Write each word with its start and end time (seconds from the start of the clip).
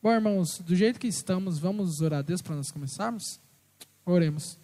Bom, 0.00 0.12
irmãos, 0.12 0.60
do 0.60 0.76
jeito 0.76 1.00
que 1.00 1.08
estamos, 1.08 1.58
vamos 1.58 2.00
orar 2.00 2.20
a 2.20 2.22
Deus 2.22 2.40
para 2.40 2.54
nós 2.54 2.70
começarmos? 2.70 3.40
Oremos. 4.06 4.56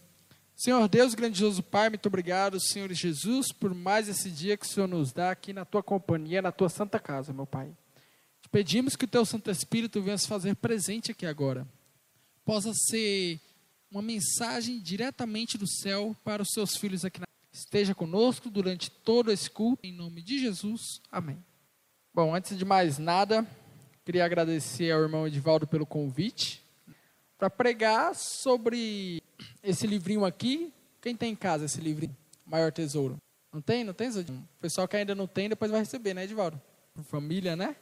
Senhor 0.54 0.88
Deus, 0.88 1.12
grandioso 1.12 1.60
Pai, 1.60 1.88
muito 1.88 2.06
obrigado, 2.06 2.60
Senhor 2.60 2.92
Jesus, 2.92 3.50
por 3.50 3.74
mais 3.74 4.08
esse 4.08 4.30
dia 4.30 4.56
que 4.56 4.64
o 4.64 4.68
Senhor 4.68 4.86
nos 4.86 5.12
dá 5.12 5.32
aqui 5.32 5.52
na 5.52 5.64
tua 5.64 5.82
companhia, 5.82 6.40
na 6.40 6.52
tua 6.52 6.68
santa 6.68 7.00
casa, 7.00 7.32
meu 7.32 7.46
Pai. 7.46 7.76
Te 8.40 8.48
pedimos 8.48 8.94
que 8.94 9.06
o 9.06 9.08
teu 9.08 9.24
Santo 9.24 9.50
Espírito 9.50 10.00
venha 10.00 10.16
se 10.16 10.28
fazer 10.28 10.54
presente 10.54 11.10
aqui 11.10 11.26
agora. 11.26 11.66
Possa 12.44 12.72
ser 12.72 13.40
uma 13.90 14.02
mensagem 14.02 14.78
diretamente 14.78 15.58
do 15.58 15.66
céu 15.66 16.14
para 16.22 16.42
os 16.42 16.50
seus 16.52 16.76
filhos 16.76 17.04
aqui 17.04 17.18
na 17.18 17.26
Esteja 17.52 17.94
conosco 17.94 18.50
durante 18.50 18.88
todo 18.88 19.32
esse 19.32 19.50
culto, 19.50 19.84
em 19.84 19.92
nome 19.92 20.22
de 20.22 20.38
Jesus. 20.38 21.00
Amém. 21.10 21.38
Bom, 22.12 22.34
antes 22.34 22.56
de 22.56 22.64
mais 22.64 22.98
nada, 22.98 23.46
Queria 24.04 24.26
agradecer 24.26 24.90
ao 24.90 25.00
irmão 25.00 25.26
Edivaldo 25.26 25.66
pelo 25.66 25.86
convite 25.86 26.62
para 27.38 27.48
pregar 27.48 28.14
sobre 28.14 29.22
esse 29.62 29.86
livrinho 29.86 30.26
aqui. 30.26 30.74
Quem 31.00 31.16
tem 31.16 31.32
em 31.32 31.36
casa 31.36 31.64
esse 31.64 31.80
livrinho? 31.80 32.14
Maior 32.44 32.70
Tesouro. 32.70 33.16
Não 33.50 33.62
tem? 33.62 33.82
Não 33.82 33.94
tem, 33.94 34.10
Zodinho? 34.10 34.46
O 34.58 34.60
pessoal 34.60 34.86
que 34.86 34.96
ainda 34.96 35.14
não 35.14 35.26
tem, 35.26 35.48
depois 35.48 35.70
vai 35.70 35.80
receber, 35.80 36.12
né, 36.12 36.24
Edivaldo? 36.24 36.60
Por 36.92 37.02
família, 37.02 37.56
né? 37.56 37.76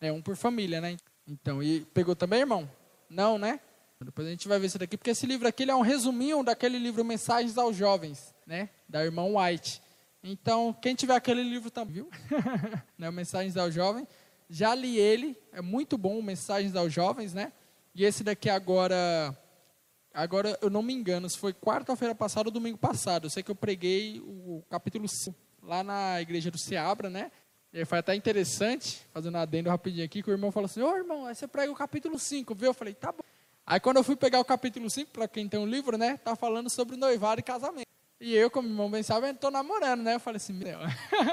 É 0.00 0.10
um 0.10 0.20
por 0.20 0.34
família, 0.36 0.80
né? 0.80 0.96
Então, 1.28 1.62
e 1.62 1.82
pegou 1.94 2.16
também, 2.16 2.40
irmão? 2.40 2.68
Não, 3.08 3.38
né? 3.38 3.60
Depois 4.00 4.26
a 4.26 4.30
gente 4.30 4.48
vai 4.48 4.58
ver 4.58 4.66
isso 4.66 4.80
daqui, 4.80 4.96
porque 4.96 5.10
esse 5.10 5.26
livro 5.26 5.46
aqui 5.46 5.62
é 5.62 5.76
um 5.76 5.80
resuminho 5.80 6.42
daquele 6.42 6.76
livro 6.76 7.04
Mensagens 7.04 7.56
aos 7.56 7.76
Jovens, 7.76 8.34
né? 8.44 8.68
Da 8.88 9.04
irmã 9.04 9.22
White. 9.26 9.80
Então, 10.24 10.72
quem 10.82 10.96
tiver 10.96 11.14
aquele 11.14 11.44
livro 11.44 11.70
também, 11.70 11.94
viu? 11.94 12.10
né? 12.98 13.08
Mensagens 13.12 13.56
aos 13.56 13.72
Jovens. 13.72 14.08
Já 14.54 14.74
li 14.74 14.98
ele, 14.98 15.34
é 15.50 15.62
muito 15.62 15.96
bom, 15.96 16.20
Mensagens 16.20 16.76
aos 16.76 16.92
Jovens, 16.92 17.32
né? 17.32 17.54
E 17.94 18.04
esse 18.04 18.22
daqui 18.22 18.50
agora, 18.50 19.34
agora 20.12 20.58
eu 20.60 20.68
não 20.68 20.82
me 20.82 20.92
engano, 20.92 21.26
se 21.30 21.38
foi 21.38 21.54
quarta-feira 21.54 22.14
passada 22.14 22.50
ou 22.50 22.52
domingo 22.52 22.76
passado. 22.76 23.24
Eu 23.24 23.30
sei 23.30 23.42
que 23.42 23.50
eu 23.50 23.54
preguei 23.54 24.20
o 24.20 24.62
capítulo 24.68 25.08
5 25.08 25.34
lá 25.62 25.82
na 25.82 26.20
igreja 26.20 26.50
do 26.50 26.58
Seabra, 26.58 27.08
né? 27.08 27.32
E 27.72 27.82
foi 27.86 27.96
até 27.96 28.14
interessante, 28.14 29.00
fazendo 29.10 29.38
adendo 29.38 29.70
rapidinho 29.70 30.04
aqui, 30.04 30.22
que 30.22 30.28
o 30.28 30.34
irmão 30.34 30.52
falou 30.52 30.66
assim, 30.66 30.82
ô 30.82 30.90
oh, 30.90 30.96
irmão, 30.98 31.24
aí 31.24 31.34
você 31.34 31.48
prega 31.48 31.72
o 31.72 31.74
capítulo 31.74 32.18
5, 32.18 32.54
viu? 32.54 32.68
Eu 32.68 32.74
falei, 32.74 32.92
tá 32.92 33.10
bom. 33.10 33.24
Aí 33.66 33.80
quando 33.80 33.96
eu 33.96 34.04
fui 34.04 34.16
pegar 34.16 34.38
o 34.38 34.44
capítulo 34.44 34.90
5, 34.90 35.12
para 35.12 35.26
quem 35.26 35.48
tem 35.48 35.58
um 35.58 35.66
livro, 35.66 35.96
né? 35.96 36.18
Tá 36.18 36.36
falando 36.36 36.68
sobre 36.68 36.98
noivado 36.98 37.40
e 37.40 37.42
casamento. 37.42 37.88
E 38.20 38.34
eu, 38.34 38.50
como 38.50 38.68
irmão 38.68 38.90
bem 38.90 39.02
sabe, 39.02 39.30
estou 39.30 39.50
namorando, 39.50 40.02
né? 40.02 40.16
Eu 40.16 40.20
falei 40.20 40.36
assim, 40.36 40.52
meu. 40.52 40.78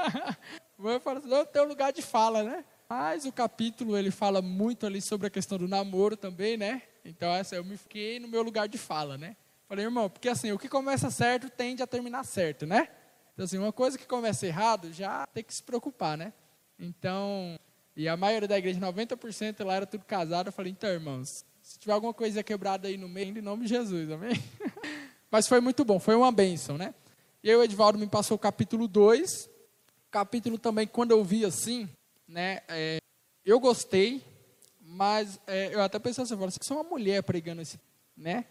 eu 0.80 1.02
falei 1.02 1.22
assim, 1.22 1.34
eu 1.34 1.46
tenho 1.46 1.68
lugar 1.68 1.92
de 1.92 2.02
fala, 2.02 2.44
né? 2.44 2.64
Mas 2.90 3.26
o 3.26 3.32
capítulo 3.32 3.96
ele 3.96 4.10
fala 4.10 4.42
muito 4.42 4.88
ali 4.88 5.00
sobre 5.00 5.28
a 5.28 5.30
questão 5.30 5.60
do 5.60 5.68
namoro 5.68 6.18
também, 6.18 6.58
né? 6.58 6.82
Então 7.06 7.32
essa 7.32 7.56
eu 7.56 7.64
me 7.64 7.78
fiquei 7.78 8.20
no 8.20 8.28
meu 8.28 8.42
lugar 8.42 8.68
de 8.68 8.80
fala, 8.80 9.16
né? 9.16 9.36
Falei, 9.68 9.86
irmão, 9.86 10.10
porque 10.10 10.28
assim, 10.28 10.52
o 10.52 10.58
que 10.58 10.68
começa 10.68 11.12
certo 11.12 11.52
tende 11.52 11.84
a 11.84 11.88
terminar 11.88 12.26
certo, 12.26 12.66
né? 12.66 12.90
Então 13.34 13.46
assim, 13.46 13.60
uma 13.60 13.72
coisa 13.72 13.96
que 13.96 14.08
começa 14.08 14.48
errado 14.48 14.92
já 14.92 15.28
tem 15.28 15.44
que 15.44 15.54
se 15.54 15.62
preocupar, 15.62 16.18
né? 16.18 16.34
Então, 16.80 17.60
e 17.96 18.08
a 18.08 18.18
maioria 18.18 18.48
da 18.48 18.58
igreja, 18.58 18.80
90% 18.80 19.64
lá 19.64 19.76
era 19.76 19.86
tudo 19.86 20.06
casado. 20.06 20.48
Eu 20.48 20.54
falei, 20.54 20.72
então, 20.72 20.90
irmãos, 20.90 21.46
se 21.62 21.78
tiver 21.78 21.94
alguma 21.94 22.14
coisa 22.14 22.42
quebrada 22.42 22.88
aí 22.88 22.98
no 22.98 23.08
meio, 23.08 23.38
em 23.38 23.42
nome 23.42 23.64
de 23.64 23.70
Jesus, 23.70 24.10
amém? 24.10 24.32
Mas 25.30 25.48
foi 25.48 25.60
muito 25.60 25.86
bom, 25.86 26.00
foi 26.00 26.16
uma 26.16 26.32
bênção, 26.32 26.78
né? 26.78 26.96
E 27.44 27.50
aí 27.50 27.56
o 27.56 27.64
Edvaldo 27.64 28.00
me 28.00 28.08
passou 28.08 28.36
o 28.36 28.40
capítulo 28.40 28.88
2. 28.88 29.50
Capítulo 30.10 30.58
também, 30.58 30.88
quando 30.88 31.12
eu 31.12 31.24
vi 31.24 31.46
assim, 31.46 31.88
né? 32.30 32.62
É, 32.68 33.00
eu 33.44 33.60
gostei, 33.60 34.24
mas 34.80 35.40
é, 35.48 35.74
eu 35.74 35.82
até 35.82 35.98
pensei 35.98 36.24
assim, 36.24 36.36
você 36.36 36.72
é 36.72 36.76
uma 36.76 36.84
mulher 36.84 37.24
pregando 37.24 37.62
esse, 37.62 37.80
né? 38.16 38.46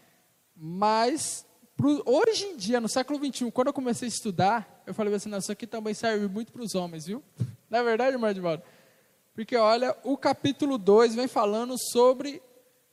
Mas 0.53 1.45
pro, 1.77 2.03
hoje 2.05 2.45
em 2.45 2.57
dia, 2.57 2.81
no 2.81 2.89
século 2.89 3.17
21, 3.17 3.49
quando 3.49 3.67
eu 3.67 3.73
comecei 3.73 4.07
a 4.07 4.09
estudar, 4.09 4.83
eu 4.85 4.93
falei 4.93 5.13
assim, 5.13 5.29
não, 5.29 5.37
isso 5.37 5.51
aqui 5.51 5.65
também 5.65 5.93
serve 5.93 6.27
muito 6.27 6.51
para 6.51 6.61
os 6.61 6.75
homens, 6.75 7.05
viu? 7.05 7.23
Não 7.69 7.79
é 7.79 7.83
verdade, 7.83 8.17
irmão? 8.17 8.61
Porque 9.33 9.55
olha, 9.55 9.95
o 10.03 10.17
capítulo 10.17 10.77
2 10.77 11.15
vem 11.15 11.27
falando 11.27 11.75
sobre 11.77 12.41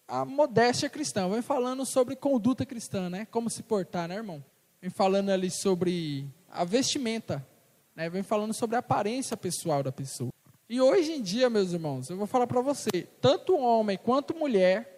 a 0.07 0.25
modéstia 0.25 0.89
cristã, 0.89 1.29
vem 1.29 1.43
falando 1.43 1.85
sobre 1.85 2.15
conduta 2.15 2.65
cristã, 2.65 3.11
né? 3.11 3.27
Como 3.31 3.51
se 3.51 3.63
portar, 3.63 4.07
né, 4.07 4.17
irmão? 4.17 4.45
Vem 4.81 4.91
falando 4.91 5.31
ali 5.31 5.51
sobre 5.51 6.29
a 6.51 6.63
vestimenta, 6.63 7.45
né? 7.95 8.11
Vem 8.11 8.23
falando 8.23 8.53
sobre 8.55 8.77
a 8.77 8.81
aparência 8.81 9.37
pessoal 9.37 9.83
da 9.83 9.91
pessoa. 9.91 10.31
E 10.69 10.81
hoje 10.81 11.13
em 11.13 11.23
dia, 11.23 11.49
meus 11.49 11.73
irmãos, 11.73 12.11
eu 12.11 12.17
vou 12.17 12.27
falar 12.27 12.47
para 12.47 12.61
você, 12.61 12.91
tanto 13.21 13.57
homem 13.57 13.97
quanto 13.97 14.35
mulher 14.35 14.97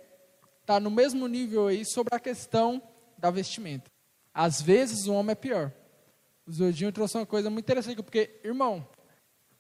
está 0.63 0.81
no 0.81 0.91
mesmo 0.91 1.27
nível 1.29 1.67
aí 1.67 1.85
sobre 1.85 2.15
a 2.15 2.21
questão 2.21 2.83
da 3.19 3.31
vestimenta. 3.31 3.91
Às 4.33 4.63
vezes 4.63 5.07
o 5.07 5.13
homem 5.13 5.33
é 5.33 5.35
pior. 5.35 5.71
O 6.47 6.53
Zordinho 6.53 6.91
trouxe 6.91 7.19
uma 7.19 7.27
coisa 7.27 7.51
muito 7.51 7.67
interessante, 7.67 8.03
porque, 8.03 8.41
irmão, 8.43 8.87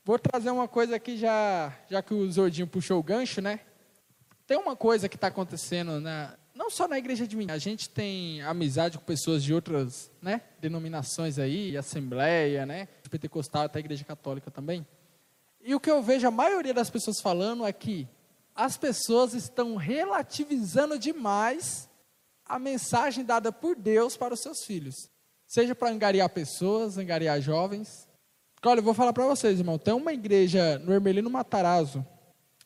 vou 0.02 0.18
trazer 0.18 0.50
uma 0.50 0.66
coisa 0.66 0.96
aqui 0.96 1.18
já, 1.18 1.76
já 1.90 2.02
que 2.02 2.14
o 2.14 2.30
Zordinho 2.32 2.66
puxou 2.66 2.98
o 2.98 3.02
gancho, 3.02 3.42
né? 3.42 3.60
Tem 4.46 4.56
uma 4.56 4.74
coisa 4.74 5.10
que 5.10 5.16
está 5.16 5.26
acontecendo, 5.26 6.00
na, 6.00 6.38
não 6.54 6.70
só 6.70 6.88
na 6.88 6.98
igreja 6.98 7.26
de 7.26 7.36
mim, 7.36 7.50
a 7.50 7.58
gente 7.58 7.90
tem 7.90 8.40
amizade 8.42 8.96
com 8.96 9.04
pessoas 9.04 9.44
de 9.44 9.52
outras 9.52 10.10
né, 10.22 10.40
denominações 10.58 11.38
aí, 11.38 11.76
assembleia, 11.76 12.64
né? 12.64 12.88
Pentecostal, 13.10 13.64
até 13.64 13.78
a 13.78 13.80
igreja 13.80 14.04
católica 14.04 14.50
também. 14.50 14.86
E 15.60 15.74
o 15.74 15.80
que 15.80 15.90
eu 15.90 16.02
vejo 16.02 16.26
a 16.26 16.30
maioria 16.30 16.72
das 16.72 16.90
pessoas 16.90 17.20
falando 17.20 17.66
é 17.66 17.72
que 17.72 18.08
as 18.54 18.76
pessoas 18.76 19.34
estão 19.34 19.76
relativizando 19.76 20.98
demais 20.98 21.88
a 22.44 22.58
mensagem 22.58 23.24
dada 23.24 23.52
por 23.52 23.76
Deus 23.76 24.16
para 24.16 24.34
os 24.34 24.40
seus 24.40 24.64
filhos. 24.64 25.08
Seja 25.46 25.74
para 25.74 25.90
angariar 25.90 26.28
pessoas, 26.30 26.98
angariar 26.98 27.40
jovens. 27.40 28.08
Olha, 28.64 28.80
eu 28.80 28.82
vou 28.82 28.94
falar 28.94 29.12
para 29.12 29.26
vocês, 29.26 29.58
irmão. 29.58 29.78
Tem 29.78 29.94
uma 29.94 30.12
igreja 30.12 30.78
no 30.80 30.92
Hermelino 30.92 31.30
Matarazzo. 31.30 32.04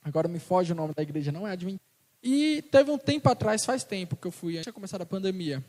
Agora 0.02 0.28
me 0.28 0.38
foge 0.38 0.72
o 0.72 0.74
nome 0.74 0.94
da 0.94 1.02
igreja, 1.02 1.30
não 1.30 1.46
é 1.46 1.52
admin. 1.52 1.78
E 2.22 2.62
teve 2.70 2.90
um 2.90 2.98
tempo 2.98 3.28
atrás, 3.28 3.64
faz 3.64 3.84
tempo 3.84 4.16
que 4.16 4.26
eu 4.26 4.32
fui, 4.32 4.60
tinha 4.60 4.72
começado 4.72 5.02
a 5.02 5.06
pandemia. 5.06 5.64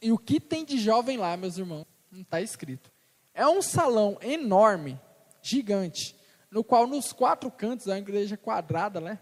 E 0.00 0.12
o 0.12 0.18
que 0.18 0.40
tem 0.40 0.64
de 0.64 0.78
jovem 0.78 1.16
lá, 1.16 1.36
meus 1.36 1.58
irmãos? 1.58 1.86
Não 2.10 2.22
está 2.22 2.40
escrito. 2.40 2.90
É 3.34 3.46
um 3.46 3.60
salão 3.60 4.16
enorme, 4.22 4.98
gigante 5.42 6.17
no 6.50 6.64
qual 6.64 6.86
nos 6.86 7.12
quatro 7.12 7.50
cantos, 7.50 7.86
é 7.86 7.92
uma 7.92 7.98
igreja 7.98 8.36
quadrada, 8.36 9.00
né? 9.00 9.18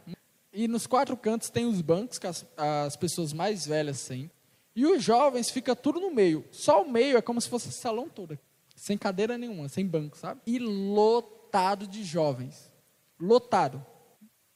E 0.52 0.66
nos 0.66 0.86
quatro 0.86 1.16
cantos 1.16 1.50
tem 1.50 1.66
os 1.66 1.80
bancos 1.80 2.18
que 2.18 2.26
as, 2.26 2.46
as 2.56 2.96
pessoas 2.96 3.32
mais 3.32 3.66
velhas 3.66 4.06
têm. 4.06 4.30
E 4.74 4.86
os 4.86 5.02
jovens 5.02 5.50
fica 5.50 5.74
tudo 5.74 6.00
no 6.00 6.14
meio. 6.14 6.44
Só 6.50 6.82
o 6.82 6.90
meio 6.90 7.16
é 7.16 7.22
como 7.22 7.40
se 7.40 7.48
fosse 7.48 7.72
salão 7.72 8.08
todo. 8.08 8.38
Sem 8.74 8.96
cadeira 8.96 9.38
nenhuma, 9.38 9.68
sem 9.68 9.86
banco, 9.86 10.16
sabe? 10.16 10.40
E 10.46 10.58
lotado 10.58 11.86
de 11.86 12.04
jovens. 12.04 12.70
Lotado. 13.18 13.84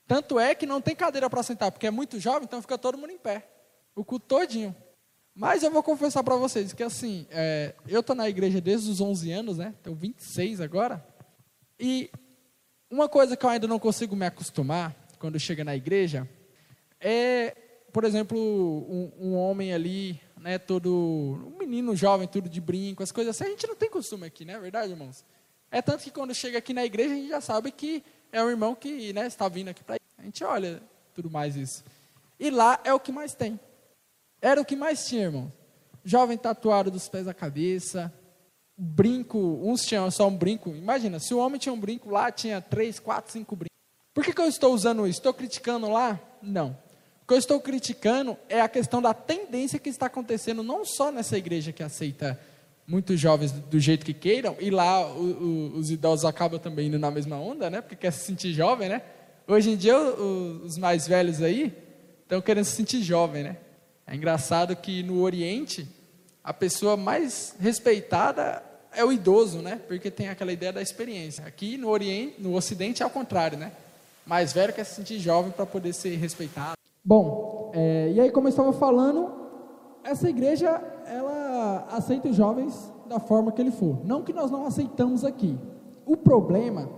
Tanto 0.06 0.38
é 0.38 0.54
que 0.54 0.66
não 0.66 0.80
tem 0.80 0.94
cadeira 0.94 1.30
para 1.30 1.42
sentar, 1.42 1.72
porque 1.72 1.86
é 1.86 1.90
muito 1.90 2.18
jovem, 2.20 2.44
então 2.44 2.60
fica 2.60 2.76
todo 2.76 2.98
mundo 2.98 3.12
em 3.12 3.18
pé. 3.18 3.48
O 3.94 4.04
culto 4.04 4.26
todinho. 4.26 4.74
Mas 5.34 5.62
eu 5.62 5.70
vou 5.70 5.82
confessar 5.82 6.22
para 6.22 6.36
vocês 6.36 6.72
que 6.72 6.82
assim, 6.82 7.26
é, 7.30 7.74
eu 7.86 8.00
estou 8.00 8.14
na 8.14 8.28
igreja 8.28 8.60
desde 8.60 8.90
os 8.90 9.00
11 9.00 9.32
anos, 9.32 9.58
né? 9.58 9.74
Tenho 9.82 9.96
26 9.96 10.60
agora. 10.60 11.06
E 11.78 12.10
uma 12.90 13.08
coisa 13.08 13.36
que 13.36 13.44
eu 13.46 13.50
ainda 13.50 13.66
não 13.66 13.78
consigo 13.78 14.16
me 14.16 14.26
acostumar 14.26 14.94
quando 15.18 15.38
chega 15.38 15.62
na 15.62 15.76
igreja 15.76 16.28
é, 17.00 17.56
por 17.92 18.04
exemplo, 18.04 18.38
um, 18.38 19.12
um, 19.18 19.34
homem 19.34 19.72
ali, 19.72 20.20
né, 20.36 20.58
todo 20.58 21.42
um 21.46 21.58
menino 21.58 21.96
jovem, 21.96 22.28
tudo 22.28 22.48
de 22.48 22.60
brinco, 22.60 23.02
as 23.02 23.10
coisas 23.10 23.34
assim. 23.34 23.44
A 23.44 23.52
gente 23.52 23.66
não 23.66 23.74
tem 23.74 23.88
costume 23.88 24.26
aqui, 24.26 24.44
né? 24.44 24.52
É 24.52 24.58
verdade, 24.58 24.92
irmãos. 24.92 25.24
É 25.70 25.80
tanto 25.80 26.04
que 26.04 26.10
quando 26.10 26.34
chega 26.34 26.58
aqui 26.58 26.74
na 26.74 26.84
igreja 26.84 27.14
a 27.14 27.16
gente 27.16 27.28
já 27.28 27.40
sabe 27.40 27.72
que 27.72 28.04
é 28.30 28.42
um 28.42 28.50
irmão 28.50 28.74
que, 28.74 29.12
né, 29.12 29.26
está 29.26 29.48
vindo 29.48 29.68
aqui 29.68 29.82
para 29.82 29.96
a 30.18 30.22
gente 30.22 30.44
olha 30.44 30.82
tudo 31.14 31.30
mais 31.30 31.56
isso. 31.56 31.82
E 32.38 32.50
lá 32.50 32.78
é 32.84 32.92
o 32.92 33.00
que 33.00 33.10
mais 33.10 33.34
tem. 33.34 33.58
Era 34.42 34.60
o 34.60 34.64
que 34.64 34.76
mais 34.76 35.06
tinha, 35.06 35.22
irmão. 35.22 35.52
Jovem 36.04 36.36
tatuado 36.36 36.90
dos 36.90 37.08
pés 37.08 37.26
à 37.26 37.34
cabeça, 37.34 38.12
brinco, 38.82 39.38
uns 39.62 39.84
tinham 39.84 40.10
só 40.10 40.26
um 40.26 40.34
brinco. 40.34 40.70
Imagina, 40.70 41.18
se 41.18 41.34
o 41.34 41.38
homem 41.38 41.58
tinha 41.58 41.72
um 41.72 41.78
brinco, 41.78 42.08
lá 42.08 42.32
tinha 42.32 42.62
três, 42.62 42.98
quatro, 42.98 43.30
cinco 43.30 43.54
brincos. 43.54 43.76
Por 44.14 44.24
que, 44.24 44.32
que 44.32 44.40
eu 44.40 44.48
estou 44.48 44.72
usando 44.72 45.06
isso? 45.06 45.18
Estou 45.18 45.34
criticando 45.34 45.90
lá? 45.90 46.18
Não. 46.42 46.76
O 47.22 47.26
que 47.26 47.34
eu 47.34 47.38
estou 47.38 47.60
criticando 47.60 48.38
é 48.48 48.62
a 48.62 48.68
questão 48.68 49.02
da 49.02 49.12
tendência 49.12 49.78
que 49.78 49.90
está 49.90 50.06
acontecendo 50.06 50.62
não 50.62 50.82
só 50.84 51.12
nessa 51.12 51.36
igreja 51.36 51.72
que 51.72 51.82
aceita 51.82 52.40
muitos 52.86 53.20
jovens 53.20 53.52
do 53.52 53.78
jeito 53.78 54.04
que 54.04 54.14
queiram, 54.14 54.56
e 54.58 54.70
lá 54.70 55.06
o, 55.06 55.22
o, 55.22 55.76
os 55.76 55.90
idosos 55.90 56.24
acabam 56.24 56.58
também 56.58 56.88
indo 56.88 56.98
na 56.98 57.10
mesma 57.10 57.36
onda, 57.36 57.68
né? 57.68 57.82
Porque 57.82 57.94
quer 57.94 58.10
se 58.12 58.24
sentir 58.24 58.52
jovem, 58.52 58.88
né? 58.88 59.02
Hoje 59.46 59.70
em 59.70 59.76
dia 59.76 59.96
o, 59.96 60.64
os 60.64 60.78
mais 60.78 61.06
velhos 61.06 61.42
aí 61.42 61.72
estão 62.22 62.40
querendo 62.40 62.64
se 62.64 62.74
sentir 62.74 63.02
jovem, 63.02 63.44
né? 63.44 63.58
É 64.06 64.16
engraçado 64.16 64.74
que 64.74 65.02
no 65.02 65.20
Oriente 65.20 65.86
a 66.42 66.52
pessoa 66.52 66.96
mais 66.96 67.54
respeitada 67.60 68.69
é 68.94 69.04
o 69.04 69.12
idoso, 69.12 69.58
né? 69.58 69.80
Porque 69.86 70.10
tem 70.10 70.28
aquela 70.28 70.52
ideia 70.52 70.72
da 70.72 70.82
experiência. 70.82 71.44
Aqui 71.46 71.76
no 71.76 71.88
Oriente, 71.88 72.40
no 72.40 72.54
Ocidente 72.54 73.02
é 73.02 73.04
ao 73.04 73.10
contrário, 73.10 73.58
né? 73.58 73.72
Mais 74.26 74.52
velho 74.52 74.72
quer 74.72 74.84
se 74.84 74.94
sentir 74.94 75.18
jovem 75.18 75.50
para 75.52 75.66
poder 75.66 75.92
ser 75.92 76.16
respeitado. 76.16 76.74
Bom, 77.04 77.72
é, 77.74 78.12
e 78.14 78.20
aí 78.20 78.30
como 78.30 78.48
eu 78.48 78.50
estava 78.50 78.72
falando, 78.72 79.32
essa 80.04 80.28
igreja, 80.28 80.82
ela 81.06 81.86
aceita 81.90 82.28
os 82.28 82.36
jovens 82.36 82.74
da 83.06 83.18
forma 83.18 83.52
que 83.52 83.60
ele 83.60 83.70
for. 83.70 84.04
Não 84.04 84.22
que 84.22 84.32
nós 84.32 84.50
não 84.50 84.66
aceitamos 84.66 85.24
aqui. 85.24 85.58
O 86.06 86.16
problema 86.16 86.88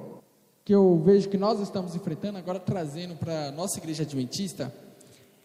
que 0.64 0.74
eu 0.74 1.00
vejo 1.04 1.28
que 1.28 1.38
nós 1.38 1.60
estamos 1.60 1.94
enfrentando, 1.96 2.38
agora 2.38 2.60
trazendo 2.60 3.14
para 3.16 3.50
nossa 3.52 3.78
igreja 3.78 4.02
adventista, 4.02 4.72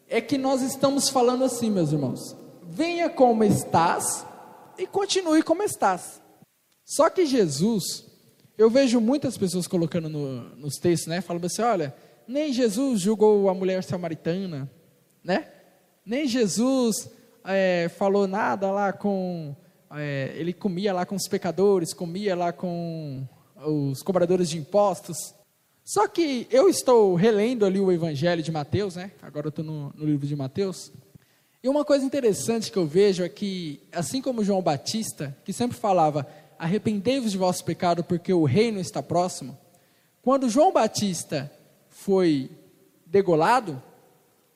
é 0.08 0.22
que 0.22 0.38
nós 0.38 0.62
estamos 0.62 1.10
falando 1.10 1.44
assim, 1.44 1.70
meus 1.70 1.92
irmãos: 1.92 2.36
venha 2.64 3.10
como 3.10 3.44
estás 3.44 4.26
e 4.78 4.86
continue 4.86 5.42
como 5.42 5.64
estás. 5.64 6.22
Só 6.88 7.10
que 7.10 7.26
Jesus, 7.26 8.06
eu 8.58 8.70
vejo 8.70 9.02
muitas 9.02 9.38
pessoas 9.38 9.68
colocando 9.68 10.08
no, 10.08 10.56
nos 10.56 10.76
textos, 10.76 11.08
né, 11.08 11.20
falando 11.20 11.44
assim: 11.44 11.62
olha, 11.62 11.94
nem 12.26 12.54
Jesus 12.54 13.02
julgou 13.02 13.50
a 13.50 13.54
mulher 13.54 13.84
samaritana, 13.84 14.72
né? 15.22 15.50
Nem 16.06 16.26
Jesus 16.26 17.12
é, 17.44 17.92
falou 17.98 18.26
nada 18.26 18.72
lá 18.72 18.94
com. 18.94 19.54
É, 19.92 20.32
ele 20.38 20.54
comia 20.54 20.94
lá 20.94 21.06
com 21.06 21.16
os 21.16 21.28
pecadores, 21.28 21.94
comia 21.94 22.34
lá 22.38 22.54
com 22.54 23.28
os 23.66 24.02
cobradores 24.02 24.50
de 24.50 24.58
impostos. 24.58 25.18
Só 25.84 26.08
que 26.08 26.48
eu 26.50 26.70
estou 26.70 27.16
relendo 27.16 27.66
ali 27.66 27.82
o 27.82 27.92
Evangelho 27.92 28.42
de 28.42 28.52
Mateus, 28.52 28.96
né? 28.96 29.12
Agora 29.22 29.48
eu 29.48 29.50
estou 29.50 29.64
no, 29.64 29.92
no 29.94 30.06
livro 30.06 30.26
de 30.26 30.36
Mateus. 30.38 30.90
E 31.62 31.68
uma 31.68 31.84
coisa 31.84 32.06
interessante 32.06 32.72
que 32.72 32.78
eu 32.78 32.86
vejo 32.86 33.26
é 33.26 33.30
que, 33.30 33.82
assim 33.92 34.22
como 34.22 34.42
João 34.42 34.62
Batista, 34.62 35.36
que 35.44 35.52
sempre 35.52 35.78
falava: 35.78 36.26
arrependei-vos 36.60 37.32
de 37.32 37.38
vosso 37.38 37.64
pecado, 37.64 38.04
porque 38.04 38.34
o 38.34 38.44
reino 38.44 38.80
está 38.80 39.02
próximo. 39.02 39.58
Quando 40.22 40.50
João 40.50 40.72
Batista 40.72 41.52
foi 41.90 42.52
degolado, 43.06 43.82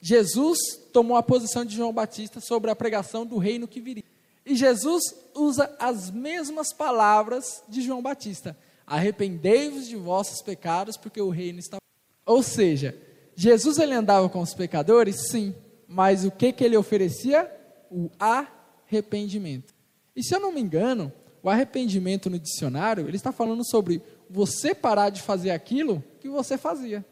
Jesus 0.01 0.57
tomou 0.91 1.15
a 1.15 1.23
posição 1.23 1.63
de 1.63 1.75
João 1.75 1.93
Batista 1.93 2.39
sobre 2.39 2.71
a 2.71 2.75
pregação 2.75 3.25
do 3.25 3.37
reino 3.37 3.67
que 3.67 3.79
viria. 3.79 4.03
E 4.45 4.55
Jesus 4.55 5.03
usa 5.35 5.73
as 5.79 6.09
mesmas 6.09 6.73
palavras 6.73 7.63
de 7.69 7.81
João 7.81 8.01
Batista 8.01 8.57
arrependei-vos 8.91 9.87
de 9.87 9.95
vossos 9.95 10.41
pecados, 10.41 10.97
porque 10.97 11.21
o 11.21 11.29
reino 11.29 11.59
está. 11.59 11.77
Ou 12.25 12.43
seja, 12.43 12.93
Jesus 13.35 13.77
ele 13.77 13.93
andava 13.93 14.27
com 14.27 14.41
os 14.41 14.53
pecadores, 14.53 15.29
sim, 15.29 15.55
mas 15.87 16.25
o 16.25 16.31
que, 16.31 16.51
que 16.51 16.61
ele 16.61 16.75
oferecia? 16.75 17.49
O 17.89 18.09
arrependimento. 18.19 19.73
E 20.13 20.21
se 20.21 20.35
eu 20.35 20.41
não 20.41 20.51
me 20.51 20.59
engano, 20.59 21.11
o 21.43 21.49
arrependimento 21.49 22.29
no 22.29 22.39
dicionário, 22.39 23.07
ele 23.07 23.17
está 23.17 23.31
falando 23.31 23.63
sobre 23.63 24.01
você 24.29 24.73
parar 24.75 25.09
de 25.09 25.21
fazer 25.21 25.51
aquilo 25.51 26.03
que 26.19 26.29
você 26.29 26.57
fazia. 26.57 27.05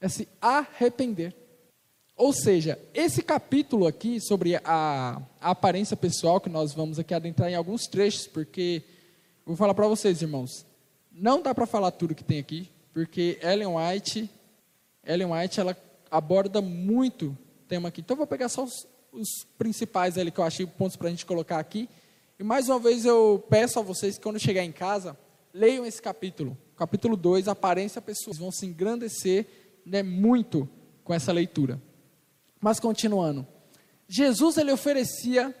É 0.00 0.08
se 0.08 0.28
arrepender. 0.40 1.34
Ou 2.16 2.32
seja, 2.32 2.78
esse 2.92 3.22
capítulo 3.22 3.86
aqui 3.86 4.20
sobre 4.20 4.56
a, 4.56 5.20
a 5.40 5.50
aparência 5.50 5.96
pessoal, 5.96 6.40
que 6.40 6.48
nós 6.48 6.72
vamos 6.72 6.98
aqui 6.98 7.14
adentrar 7.14 7.50
em 7.50 7.54
alguns 7.54 7.86
trechos, 7.86 8.26
porque 8.26 8.82
vou 9.44 9.56
falar 9.56 9.74
para 9.74 9.88
vocês, 9.88 10.22
irmãos, 10.22 10.66
não 11.10 11.42
dá 11.42 11.54
para 11.54 11.66
falar 11.66 11.90
tudo 11.90 12.14
que 12.14 12.24
tem 12.24 12.38
aqui, 12.38 12.70
porque 12.92 13.38
Ellen 13.42 13.76
White, 13.76 14.30
Ellen 15.04 15.32
White, 15.32 15.60
ela 15.60 15.76
aborda 16.10 16.60
muito 16.60 17.36
tema 17.68 17.88
aqui. 17.88 18.00
Então, 18.02 18.16
vou 18.16 18.26
pegar 18.26 18.48
só 18.48 18.64
os, 18.64 18.86
os 19.12 19.46
principais 19.56 20.18
ali 20.18 20.30
que 20.30 20.38
eu 20.38 20.44
achei 20.44 20.66
pontos 20.66 20.96
para 20.96 21.08
a 21.08 21.10
gente 21.10 21.26
colocar 21.26 21.58
aqui. 21.58 21.88
E 22.42 22.44
mais 22.44 22.68
uma 22.68 22.80
vez 22.80 23.04
eu 23.04 23.40
peço 23.48 23.78
a 23.78 23.82
vocês 23.82 24.16
que 24.16 24.24
quando 24.24 24.36
chegar 24.36 24.64
em 24.64 24.72
casa, 24.72 25.16
leiam 25.54 25.86
esse 25.86 26.02
capítulo. 26.02 26.58
Capítulo 26.74 27.16
2, 27.16 27.46
aparência 27.46 28.02
pessoal. 28.02 28.34
Vão 28.34 28.50
se 28.50 28.66
engrandecer 28.66 29.46
né, 29.86 30.02
muito 30.02 30.68
com 31.04 31.14
essa 31.14 31.30
leitura. 31.30 31.80
Mas 32.60 32.80
continuando. 32.80 33.46
Jesus 34.08 34.56
ele 34.56 34.72
oferecia 34.72 35.54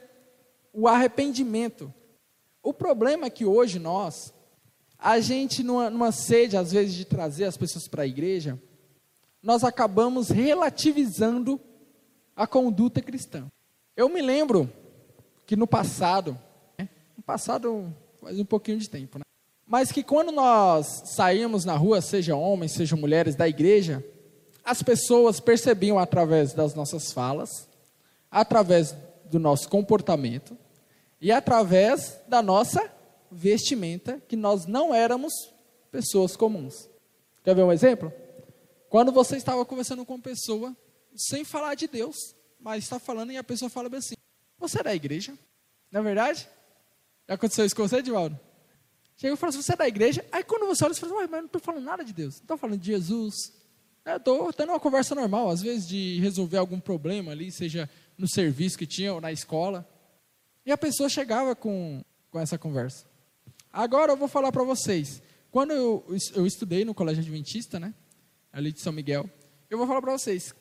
o 0.72 0.88
arrependimento. 0.88 1.94
O 2.60 2.74
problema 2.74 3.26
é 3.26 3.30
que 3.30 3.44
hoje 3.44 3.78
nós 3.78 4.34
a 4.98 5.20
gente, 5.20 5.62
numa, 5.62 5.88
numa 5.88 6.10
sede, 6.10 6.56
às 6.56 6.72
vezes, 6.72 6.94
de 6.94 7.04
trazer 7.04 7.44
as 7.44 7.56
pessoas 7.56 7.86
para 7.86 8.02
a 8.02 8.08
igreja, 8.08 8.60
nós 9.40 9.62
acabamos 9.62 10.30
relativizando 10.30 11.60
a 12.34 12.44
conduta 12.44 13.00
cristã. 13.00 13.46
Eu 13.96 14.08
me 14.08 14.20
lembro 14.20 14.68
que 15.46 15.54
no 15.54 15.68
passado, 15.68 16.36
passado 17.20 17.92
faz 18.20 18.38
um 18.38 18.44
pouquinho 18.44 18.78
de 18.78 18.88
tempo, 18.88 19.18
né? 19.18 19.24
mas 19.66 19.90
que 19.90 20.02
quando 20.02 20.30
nós 20.30 21.02
saímos 21.06 21.64
na 21.64 21.76
rua, 21.76 22.00
seja 22.00 22.36
homens, 22.36 22.72
seja 22.72 22.94
mulheres 22.94 23.34
da 23.34 23.48
igreja, 23.48 24.04
as 24.64 24.82
pessoas 24.82 25.40
percebiam 25.40 25.98
através 25.98 26.52
das 26.52 26.74
nossas 26.74 27.10
falas, 27.12 27.68
através 28.30 28.94
do 29.24 29.38
nosso 29.38 29.68
comportamento 29.68 30.56
e 31.20 31.32
através 31.32 32.20
da 32.28 32.42
nossa 32.42 32.92
vestimenta 33.30 34.22
que 34.28 34.36
nós 34.36 34.66
não 34.66 34.94
éramos 34.94 35.32
pessoas 35.90 36.36
comuns. 36.36 36.88
Quer 37.42 37.54
ver 37.54 37.62
um 37.62 37.72
exemplo? 37.72 38.12
Quando 38.88 39.10
você 39.10 39.36
estava 39.36 39.64
conversando 39.64 40.04
com 40.04 40.14
uma 40.14 40.22
pessoa, 40.22 40.76
sem 41.16 41.44
falar 41.44 41.74
de 41.74 41.88
Deus, 41.88 42.34
mas 42.60 42.84
está 42.84 42.98
falando 42.98 43.32
e 43.32 43.36
a 43.36 43.44
pessoa 43.44 43.70
fala 43.70 43.88
bem 43.88 43.98
assim: 43.98 44.14
Você 44.58 44.80
é 44.80 44.82
da 44.82 44.94
igreja? 44.94 45.32
Não 45.90 46.00
é 46.00 46.04
verdade? 46.04 46.48
Aconteceu 47.32 47.64
isso 47.64 47.74
com 47.74 47.86
você, 47.86 47.96
Edivaldo? 47.96 48.38
Chega 49.16 49.34
e 49.34 49.36
fala 49.36 49.50
assim: 49.50 49.62
Você 49.62 49.72
é 49.72 49.76
da 49.76 49.88
igreja? 49.88 50.24
Aí 50.30 50.44
quando 50.44 50.66
você 50.66 50.84
olha, 50.84 50.94
você 50.94 51.00
fala 51.00 51.14
Mas 51.14 51.30
não 51.30 51.46
estou 51.46 51.60
falando 51.60 51.84
nada 51.84 52.04
de 52.04 52.12
Deus, 52.12 52.36
não 52.36 52.42
estou 52.42 52.58
falando 52.58 52.80
de 52.80 52.86
Jesus. 52.86 53.34
Estou 54.04 54.52
tendo 54.52 54.70
uma 54.70 54.80
conversa 54.80 55.14
normal, 55.14 55.48
às 55.48 55.62
vezes 55.62 55.86
de 55.86 56.18
resolver 56.18 56.56
algum 56.56 56.80
problema 56.80 57.30
ali, 57.30 57.52
seja 57.52 57.88
no 58.18 58.28
serviço 58.28 58.76
que 58.76 58.86
tinha 58.86 59.14
ou 59.14 59.20
na 59.20 59.30
escola. 59.30 59.88
E 60.66 60.72
a 60.72 60.78
pessoa 60.78 61.08
chegava 61.08 61.54
com, 61.54 62.04
com 62.30 62.40
essa 62.40 62.58
conversa. 62.58 63.06
Agora 63.72 64.12
eu 64.12 64.16
vou 64.16 64.26
falar 64.26 64.50
para 64.50 64.64
vocês. 64.64 65.22
Quando 65.52 65.70
eu, 65.70 66.04
eu 66.34 66.46
estudei 66.46 66.84
no 66.84 66.94
colégio 66.94 67.20
adventista, 67.20 67.78
né, 67.78 67.94
ali 68.52 68.72
de 68.72 68.80
São 68.80 68.92
Miguel, 68.92 69.30
eu 69.70 69.78
vou 69.78 69.86
falar 69.86 70.02
para 70.02 70.12
vocês. 70.12 70.52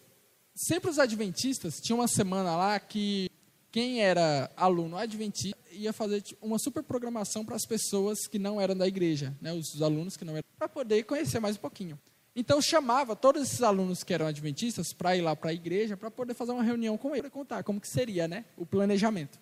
Sempre 0.54 0.92
os 0.92 1.00
adventistas 1.00 1.80
tinham 1.80 2.00
uma 2.00 2.08
semana 2.08 2.56
lá 2.56 2.80
que 2.80 3.31
quem 3.72 4.02
era 4.02 4.52
aluno 4.58 4.98
adventista 4.98 5.58
ia 5.72 5.94
fazer 5.94 6.24
uma 6.42 6.60
super 6.60 6.84
programação 6.84 7.46
para 7.46 7.56
as 7.56 7.66
pessoas 7.66 8.28
que 8.28 8.38
não 8.38 8.60
eram 8.60 8.76
da 8.76 8.88
igreja, 8.88 9.36
né, 9.42 9.54
os 9.54 9.82
alunos 9.82 10.18
que 10.18 10.26
não 10.26 10.34
eram, 10.34 10.44
para 10.58 10.68
poder 10.68 11.04
conhecer 11.04 11.40
mais 11.40 11.56
um 11.56 11.60
pouquinho. 11.60 11.98
Então 12.36 12.62
chamava 12.62 13.16
todos 13.16 13.42
esses 13.44 13.62
alunos 13.62 14.04
que 14.04 14.14
eram 14.14 14.26
adventistas 14.26 14.94
para 14.94 15.16
ir 15.16 15.22
lá 15.22 15.36
para 15.36 15.50
a 15.50 15.54
igreja 15.54 15.98
para 15.98 16.12
poder 16.12 16.34
fazer 16.34 16.52
uma 16.52 16.64
reunião 16.64 16.98
com 16.98 17.14
ele, 17.14 17.24
para 17.24 17.32
contar 17.32 17.64
como 17.64 17.80
que 17.80 17.88
seria, 17.88 18.28
né, 18.28 18.46
o 18.58 18.66
planejamento. 18.66 19.40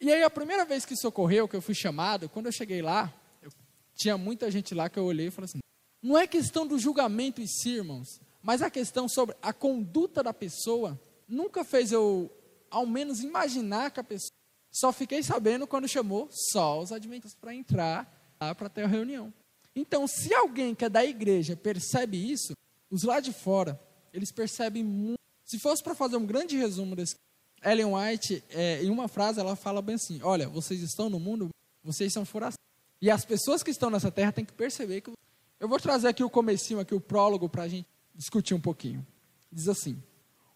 E 0.00 0.12
aí 0.12 0.22
a 0.22 0.30
primeira 0.30 0.64
vez 0.64 0.84
que 0.84 0.94
isso 0.94 1.08
ocorreu, 1.08 1.48
que 1.48 1.56
eu 1.56 1.62
fui 1.62 1.74
chamado, 1.74 2.28
quando 2.28 2.46
eu 2.46 2.52
cheguei 2.52 2.80
lá, 2.80 3.12
eu, 3.42 3.50
tinha 3.94 4.16
muita 4.16 4.50
gente 4.50 4.74
lá 4.74 4.88
que 4.88 4.98
eu 4.98 5.04
olhei 5.04 5.26
e 5.26 5.30
falei 5.30 5.46
assim: 5.46 5.58
não 6.02 6.16
é 6.16 6.26
questão 6.26 6.66
do 6.66 6.78
julgamento 6.78 7.40
em 7.40 7.46
si, 7.46 7.70
irmãos, 7.76 8.20
mas 8.42 8.62
a 8.62 8.70
questão 8.70 9.08
sobre 9.08 9.34
a 9.42 9.52
conduta 9.52 10.22
da 10.22 10.32
pessoa 10.32 10.98
nunca 11.28 11.64
fez 11.64 11.92
eu, 11.92 12.30
ao 12.70 12.86
menos, 12.86 13.20
imaginar 13.20 13.90
que 13.90 14.00
a 14.00 14.04
pessoa. 14.04 14.32
Só 14.70 14.92
fiquei 14.92 15.22
sabendo 15.22 15.66
quando 15.66 15.88
chamou 15.88 16.28
só 16.30 16.80
os 16.80 16.92
adventistas 16.92 17.34
para 17.34 17.54
entrar 17.54 18.36
lá 18.40 18.54
para 18.54 18.68
ter 18.68 18.82
a 18.82 18.86
reunião. 18.86 19.32
Então, 19.74 20.06
se 20.06 20.34
alguém 20.34 20.74
que 20.74 20.84
é 20.84 20.88
da 20.88 21.04
igreja 21.04 21.56
percebe 21.56 22.30
isso, 22.30 22.52
os 22.90 23.02
lá 23.02 23.20
de 23.20 23.32
fora, 23.32 23.80
eles 24.12 24.32
percebem 24.32 24.84
muito. 24.84 25.20
Se 25.44 25.58
fosse 25.58 25.82
para 25.82 25.94
fazer 25.94 26.16
um 26.16 26.26
grande 26.26 26.56
resumo 26.56 26.94
desse 26.94 27.16
Ellen 27.62 27.94
White, 27.94 28.42
é, 28.50 28.82
em 28.82 28.90
uma 28.90 29.08
frase, 29.08 29.40
ela 29.40 29.56
fala 29.56 29.80
bem 29.80 29.94
assim: 29.94 30.20
Olha, 30.22 30.48
vocês 30.48 30.80
estão 30.82 31.08
no 31.08 31.18
mundo, 31.18 31.48
vocês 31.82 32.12
são 32.12 32.24
forasteiros. 32.24 32.58
E 33.00 33.10
as 33.10 33.24
pessoas 33.24 33.62
que 33.62 33.70
estão 33.70 33.90
nessa 33.90 34.10
terra 34.10 34.32
têm 34.32 34.44
que 34.44 34.52
perceber 34.52 35.00
que. 35.00 35.12
Eu 35.60 35.68
vou 35.68 35.80
trazer 35.80 36.08
aqui 36.08 36.22
o 36.22 36.30
comecinho, 36.30 36.78
aqui 36.78 36.94
o 36.94 37.00
prólogo, 37.00 37.48
para 37.48 37.64
a 37.64 37.68
gente 37.68 37.86
discutir 38.14 38.54
um 38.54 38.60
pouquinho. 38.60 39.06
Diz 39.50 39.68
assim: 39.68 40.00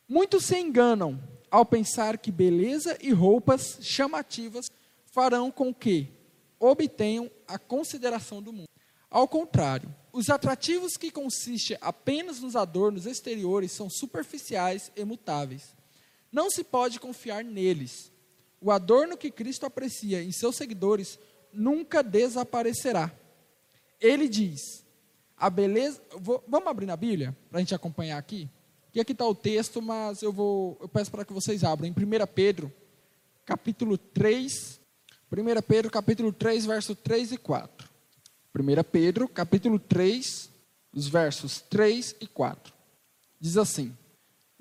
Muitos 0.09 0.45
se 0.45 0.59
enganam 0.59 1.21
ao 1.53 1.67
pensar 1.67 2.17
que 2.17 2.33
beleza 2.33 2.97
e 2.99 3.13
roupas 3.13 3.77
chamativas 3.83 4.65
farão 5.05 5.51
com 5.51 5.73
que 5.73 6.09
obtenham 6.59 7.31
a 7.47 7.59
consideração 7.59 8.43
do 8.43 8.55
mundo. 8.55 8.69
Ao 9.11 9.29
contrário, 9.29 9.95
os 10.11 10.31
atrativos 10.31 10.97
que 10.97 11.11
consistem 11.11 11.77
apenas 11.83 12.41
nos 12.41 12.57
adornos 12.57 13.05
exteriores 13.05 13.73
são 13.73 13.91
superficiais 13.91 14.91
e 14.97 15.05
mutáveis 15.05 15.77
não 16.33 16.51
se 16.51 16.65
pode 16.65 16.99
confiar 16.99 17.45
neles. 17.45 18.11
O 18.59 18.71
adorno 18.71 19.19
que 19.19 19.31
Cristo 19.31 19.67
aprecia 19.67 20.23
em 20.23 20.33
seus 20.33 20.57
seguidores 20.57 21.19
nunca 21.53 22.03
desaparecerá. 22.03 23.13
Ele 24.01 24.27
diz: 24.27 24.83
a 25.37 25.51
beleza. 25.51 26.01
Vou, 26.17 26.43
vamos 26.49 26.69
abrir 26.69 26.87
na 26.87 26.97
Bíblia 26.97 27.37
para 27.51 27.59
a 27.59 27.61
gente 27.61 27.75
acompanhar 27.75 28.17
aqui? 28.17 28.49
Que 28.93 29.01
aqui 29.01 29.13
está 29.13 29.27
o 29.27 29.35
texto, 29.35 29.81
mas 29.81 30.23
eu 30.23 30.33
vou. 30.33 30.77
Eu 30.81 30.89
peço 30.89 31.11
para 31.11 31.25
que 31.25 31.33
vocês 31.33 31.65
abram. 31.65 31.89
Em 31.89 31.93
1 31.93 32.27
Pedro, 32.35 32.73
capítulo 33.45 33.97
3. 33.97 34.81
1 35.31 35.63
Pedro, 35.67 35.91
capítulo 35.91 36.33
3, 36.33 36.67
verso 36.67 36.95
3 36.95 37.33
e 37.33 37.37
4. 37.39 37.89
1 38.55 38.83
Pedro, 38.91 39.29
capítulo 39.29 39.79
3, 39.79 40.51
os 40.93 41.09
versos 41.09 41.61
3 41.63 42.17
e 42.21 42.27
4. 42.27 42.73
Diz 43.41 43.57
assim: 43.57 43.97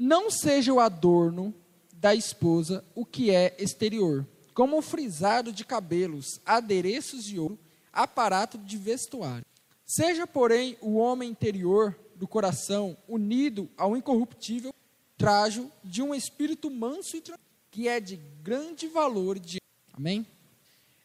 não 0.04 0.32
seja 0.32 0.74
o 0.74 0.80
adorno 0.80 1.54
da 1.94 2.16
esposa 2.16 2.84
o 2.96 3.06
que 3.06 3.30
é 3.30 3.56
exterior, 3.60 4.26
como 4.52 4.80
o 4.80 4.82
frisado 4.82 5.52
de 5.52 5.64
cabelos, 5.64 6.40
adereços 6.44 7.24
de 7.24 7.38
ouro, 7.38 7.60
aparato 7.94 8.58
de 8.58 8.78
vestuário. 8.78 9.46
Seja, 9.86 10.26
porém, 10.26 10.76
o 10.82 10.96
homem 10.96 11.30
interior 11.30 11.96
do 12.22 12.28
coração 12.28 12.96
unido 13.08 13.68
ao 13.76 13.98
incorruptível 13.98 14.72
trajo 15.18 15.72
de 15.84 16.04
um 16.04 16.14
espírito 16.14 16.70
manso 16.70 17.18
e 17.18 17.24
que 17.72 17.88
é 17.88 18.00
de 18.00 18.16
grande 18.44 18.86
valor. 18.88 19.40
De... 19.40 19.58
Amém? 19.92 20.28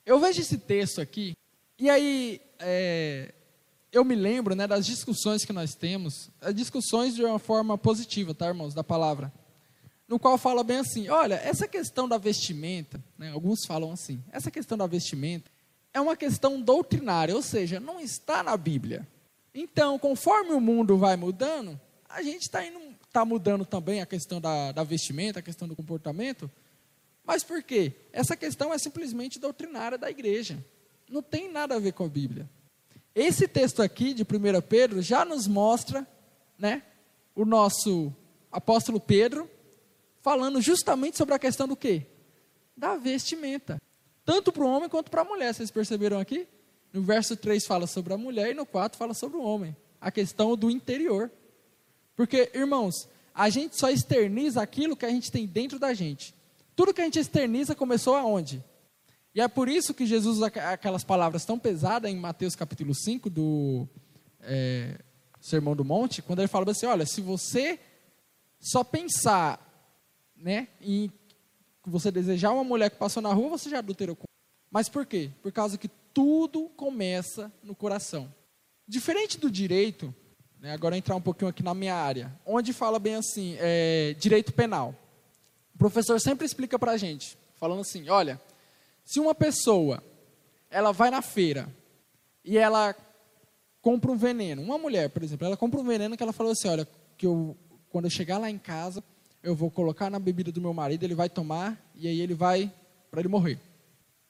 Eu 0.04 0.20
vejo 0.20 0.42
esse 0.42 0.58
texto 0.58 1.00
aqui, 1.00 1.34
e 1.78 1.88
aí 1.88 2.38
é, 2.58 3.32
eu 3.90 4.04
me 4.04 4.14
lembro 4.14 4.54
né, 4.54 4.66
das 4.66 4.84
discussões 4.84 5.42
que 5.42 5.54
nós 5.54 5.74
temos, 5.74 6.28
as 6.38 6.54
discussões 6.54 7.14
de 7.14 7.24
uma 7.24 7.38
forma 7.38 7.78
positiva, 7.78 8.34
tá, 8.34 8.48
irmãos, 8.48 8.74
da 8.74 8.84
palavra, 8.84 9.32
no 10.06 10.18
qual 10.18 10.36
fala 10.36 10.62
bem 10.62 10.80
assim: 10.80 11.08
olha, 11.08 11.36
essa 11.36 11.66
questão 11.66 12.06
da 12.06 12.18
vestimenta, 12.18 13.02
né, 13.16 13.32
alguns 13.32 13.64
falam 13.64 13.90
assim, 13.90 14.22
essa 14.30 14.50
questão 14.50 14.76
da 14.76 14.86
vestimenta 14.86 15.50
é 15.94 16.00
uma 16.00 16.14
questão 16.14 16.60
doutrinária, 16.60 17.34
ou 17.34 17.40
seja, 17.40 17.80
não 17.80 17.98
está 17.98 18.42
na 18.42 18.54
Bíblia. 18.54 19.08
Então, 19.58 19.98
conforme 19.98 20.52
o 20.52 20.60
mundo 20.60 20.98
vai 20.98 21.16
mudando, 21.16 21.80
a 22.06 22.22
gente 22.22 22.42
está 22.42 22.60
tá 23.10 23.24
mudando 23.24 23.64
também 23.64 24.02
a 24.02 24.06
questão 24.06 24.38
da, 24.38 24.70
da 24.70 24.84
vestimenta, 24.84 25.38
a 25.38 25.42
questão 25.42 25.66
do 25.66 25.74
comportamento. 25.74 26.50
Mas 27.24 27.42
por 27.42 27.62
quê? 27.62 27.94
Essa 28.12 28.36
questão 28.36 28.70
é 28.70 28.76
simplesmente 28.76 29.40
doutrinária 29.40 29.96
da 29.96 30.10
igreja. 30.10 30.62
Não 31.08 31.22
tem 31.22 31.50
nada 31.50 31.74
a 31.74 31.78
ver 31.78 31.92
com 31.92 32.04
a 32.04 32.08
Bíblia. 32.08 32.46
Esse 33.14 33.48
texto 33.48 33.80
aqui 33.80 34.12
de 34.12 34.24
1 34.24 34.26
Pedro 34.68 35.00
já 35.00 35.24
nos 35.24 35.46
mostra, 35.46 36.06
né, 36.58 36.82
o 37.34 37.46
nosso 37.46 38.14
apóstolo 38.52 39.00
Pedro 39.00 39.50
falando 40.20 40.60
justamente 40.60 41.16
sobre 41.16 41.34
a 41.34 41.38
questão 41.38 41.66
do 41.66 41.74
quê? 41.74 42.04
Da 42.76 42.96
vestimenta. 42.96 43.80
Tanto 44.22 44.52
para 44.52 44.64
o 44.64 44.68
homem 44.68 44.90
quanto 44.90 45.10
para 45.10 45.22
a 45.22 45.24
mulher. 45.24 45.54
Vocês 45.54 45.70
perceberam 45.70 46.18
aqui? 46.18 46.46
No 46.96 47.02
verso 47.02 47.36
3 47.36 47.66
fala 47.66 47.86
sobre 47.86 48.14
a 48.14 48.16
mulher 48.16 48.52
e 48.52 48.54
no 48.54 48.64
4 48.64 48.96
fala 48.96 49.12
sobre 49.12 49.36
o 49.36 49.42
homem. 49.42 49.76
A 50.00 50.10
questão 50.10 50.56
do 50.56 50.70
interior. 50.70 51.30
Porque, 52.14 52.50
irmãos, 52.54 53.06
a 53.34 53.50
gente 53.50 53.78
só 53.78 53.90
externiza 53.90 54.62
aquilo 54.62 54.96
que 54.96 55.04
a 55.04 55.10
gente 55.10 55.30
tem 55.30 55.46
dentro 55.46 55.78
da 55.78 55.92
gente. 55.92 56.34
Tudo 56.74 56.94
que 56.94 57.02
a 57.02 57.04
gente 57.04 57.18
externiza 57.18 57.74
começou 57.74 58.14
aonde? 58.14 58.64
E 59.34 59.42
é 59.42 59.46
por 59.46 59.68
isso 59.68 59.92
que 59.92 60.06
Jesus 60.06 60.38
usa 60.38 60.46
aquelas 60.46 61.04
palavras 61.04 61.44
tão 61.44 61.58
pesadas 61.58 62.10
em 62.10 62.16
Mateus 62.16 62.56
capítulo 62.56 62.94
5 62.94 63.28
do 63.28 63.86
é, 64.40 64.98
Sermão 65.38 65.76
do 65.76 65.84
Monte, 65.84 66.22
quando 66.22 66.38
ele 66.38 66.48
fala 66.48 66.70
assim, 66.70 66.86
olha, 66.86 67.04
se 67.04 67.20
você 67.20 67.78
só 68.58 68.82
pensar 68.82 69.60
né, 70.34 70.68
em 70.80 71.12
você 71.84 72.10
desejar 72.10 72.52
uma 72.52 72.64
mulher 72.64 72.88
que 72.88 72.96
passou 72.96 73.22
na 73.22 73.34
rua, 73.34 73.50
você 73.50 73.68
já 73.68 73.80
adulterou 73.80 74.16
com 74.16 74.24
Mas 74.70 74.88
por 74.88 75.04
quê? 75.04 75.30
Por 75.42 75.52
causa 75.52 75.76
que 75.76 75.90
tudo 76.16 76.70
começa 76.70 77.52
no 77.62 77.74
coração. 77.74 78.32
Diferente 78.88 79.36
do 79.38 79.50
direito, 79.50 80.14
né, 80.58 80.72
agora 80.72 80.96
entrar 80.96 81.14
um 81.14 81.20
pouquinho 81.20 81.50
aqui 81.50 81.62
na 81.62 81.74
minha 81.74 81.94
área, 81.94 82.34
onde 82.46 82.72
fala 82.72 82.98
bem 82.98 83.16
assim, 83.16 83.54
é, 83.58 84.16
direito 84.18 84.50
penal. 84.54 84.94
O 85.74 85.76
professor 85.76 86.18
sempre 86.18 86.46
explica 86.46 86.78
para 86.78 86.92
a 86.92 86.96
gente, 86.96 87.36
falando 87.56 87.82
assim, 87.82 88.08
olha, 88.08 88.40
se 89.04 89.20
uma 89.20 89.34
pessoa, 89.34 90.02
ela 90.70 90.90
vai 90.90 91.10
na 91.10 91.20
feira 91.20 91.68
e 92.42 92.56
ela 92.56 92.96
compra 93.82 94.10
um 94.10 94.16
veneno, 94.16 94.62
uma 94.62 94.78
mulher, 94.78 95.10
por 95.10 95.22
exemplo, 95.22 95.46
ela 95.46 95.56
compra 95.56 95.78
um 95.78 95.84
veneno 95.84 96.16
que 96.16 96.22
ela 96.22 96.32
falou 96.32 96.52
assim, 96.52 96.68
olha, 96.68 96.88
que 97.18 97.26
eu, 97.26 97.54
quando 97.90 98.06
eu 98.06 98.10
chegar 98.10 98.38
lá 98.38 98.50
em 98.50 98.56
casa, 98.56 99.04
eu 99.42 99.54
vou 99.54 99.70
colocar 99.70 100.08
na 100.08 100.18
bebida 100.18 100.50
do 100.50 100.62
meu 100.62 100.72
marido, 100.72 101.04
ele 101.04 101.14
vai 101.14 101.28
tomar 101.28 101.78
e 101.94 102.08
aí 102.08 102.22
ele 102.22 102.32
vai 102.32 102.72
para 103.10 103.20
ele 103.20 103.28
morrer. 103.28 103.60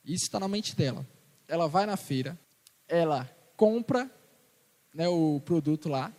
Isso 0.05 0.25
está 0.25 0.41
na 0.41 0.49
mente 0.49 0.75
dela. 0.75 1.07
Ela 1.49 1.69
vai 1.69 1.87
na 1.87 1.97
feira, 1.97 2.39
ela 2.89 3.29
compra 3.57 4.11
né, 4.95 5.09
o 5.09 5.41
produto 5.45 5.89
lá, 5.89 6.13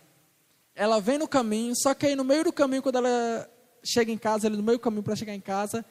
ela 0.74 1.00
vem 1.00 1.18
no 1.18 1.28
caminho, 1.28 1.74
só 1.76 1.94
que 1.94 2.06
aí 2.06 2.14
no 2.14 2.24
meio 2.24 2.44
do 2.44 2.52
caminho, 2.52 2.82
quando 2.82 2.96
ela 2.96 3.50
chega 3.84 4.10
em 4.10 4.18
casa, 4.18 4.48
no 4.48 4.62
meio 4.62 4.78
do 4.78 4.82
caminho 4.82 5.02
para 5.02 5.16
chegar 5.16 5.34
em 5.34 5.40
casa, 5.40 5.84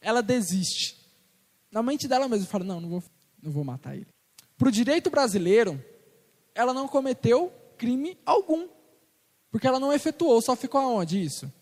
ela 0.00 0.22
desiste 0.22 1.04
na 1.74 1.82
mente 1.82 2.06
dela 2.06 2.28
mesma, 2.28 2.46
fala: 2.46 2.64
não, 2.64 2.80
não 2.80 2.88
vou, 2.88 3.02
não 3.42 3.50
vou 3.50 3.64
matar 3.64 3.96
ele. 3.96 4.06
Para 4.56 4.68
o 4.68 4.72
direito 4.72 5.10
brasileiro, 5.10 5.84
ela 6.54 6.72
não 6.72 6.86
cometeu 6.86 7.52
crime 7.76 8.16
algum. 8.24 8.68
Porque 9.50 9.66
ela 9.66 9.80
não 9.80 9.92
efetuou, 9.92 10.40
só 10.40 10.54
ficou 10.54 10.80
aonde 10.80 11.20
isso? 11.20 11.52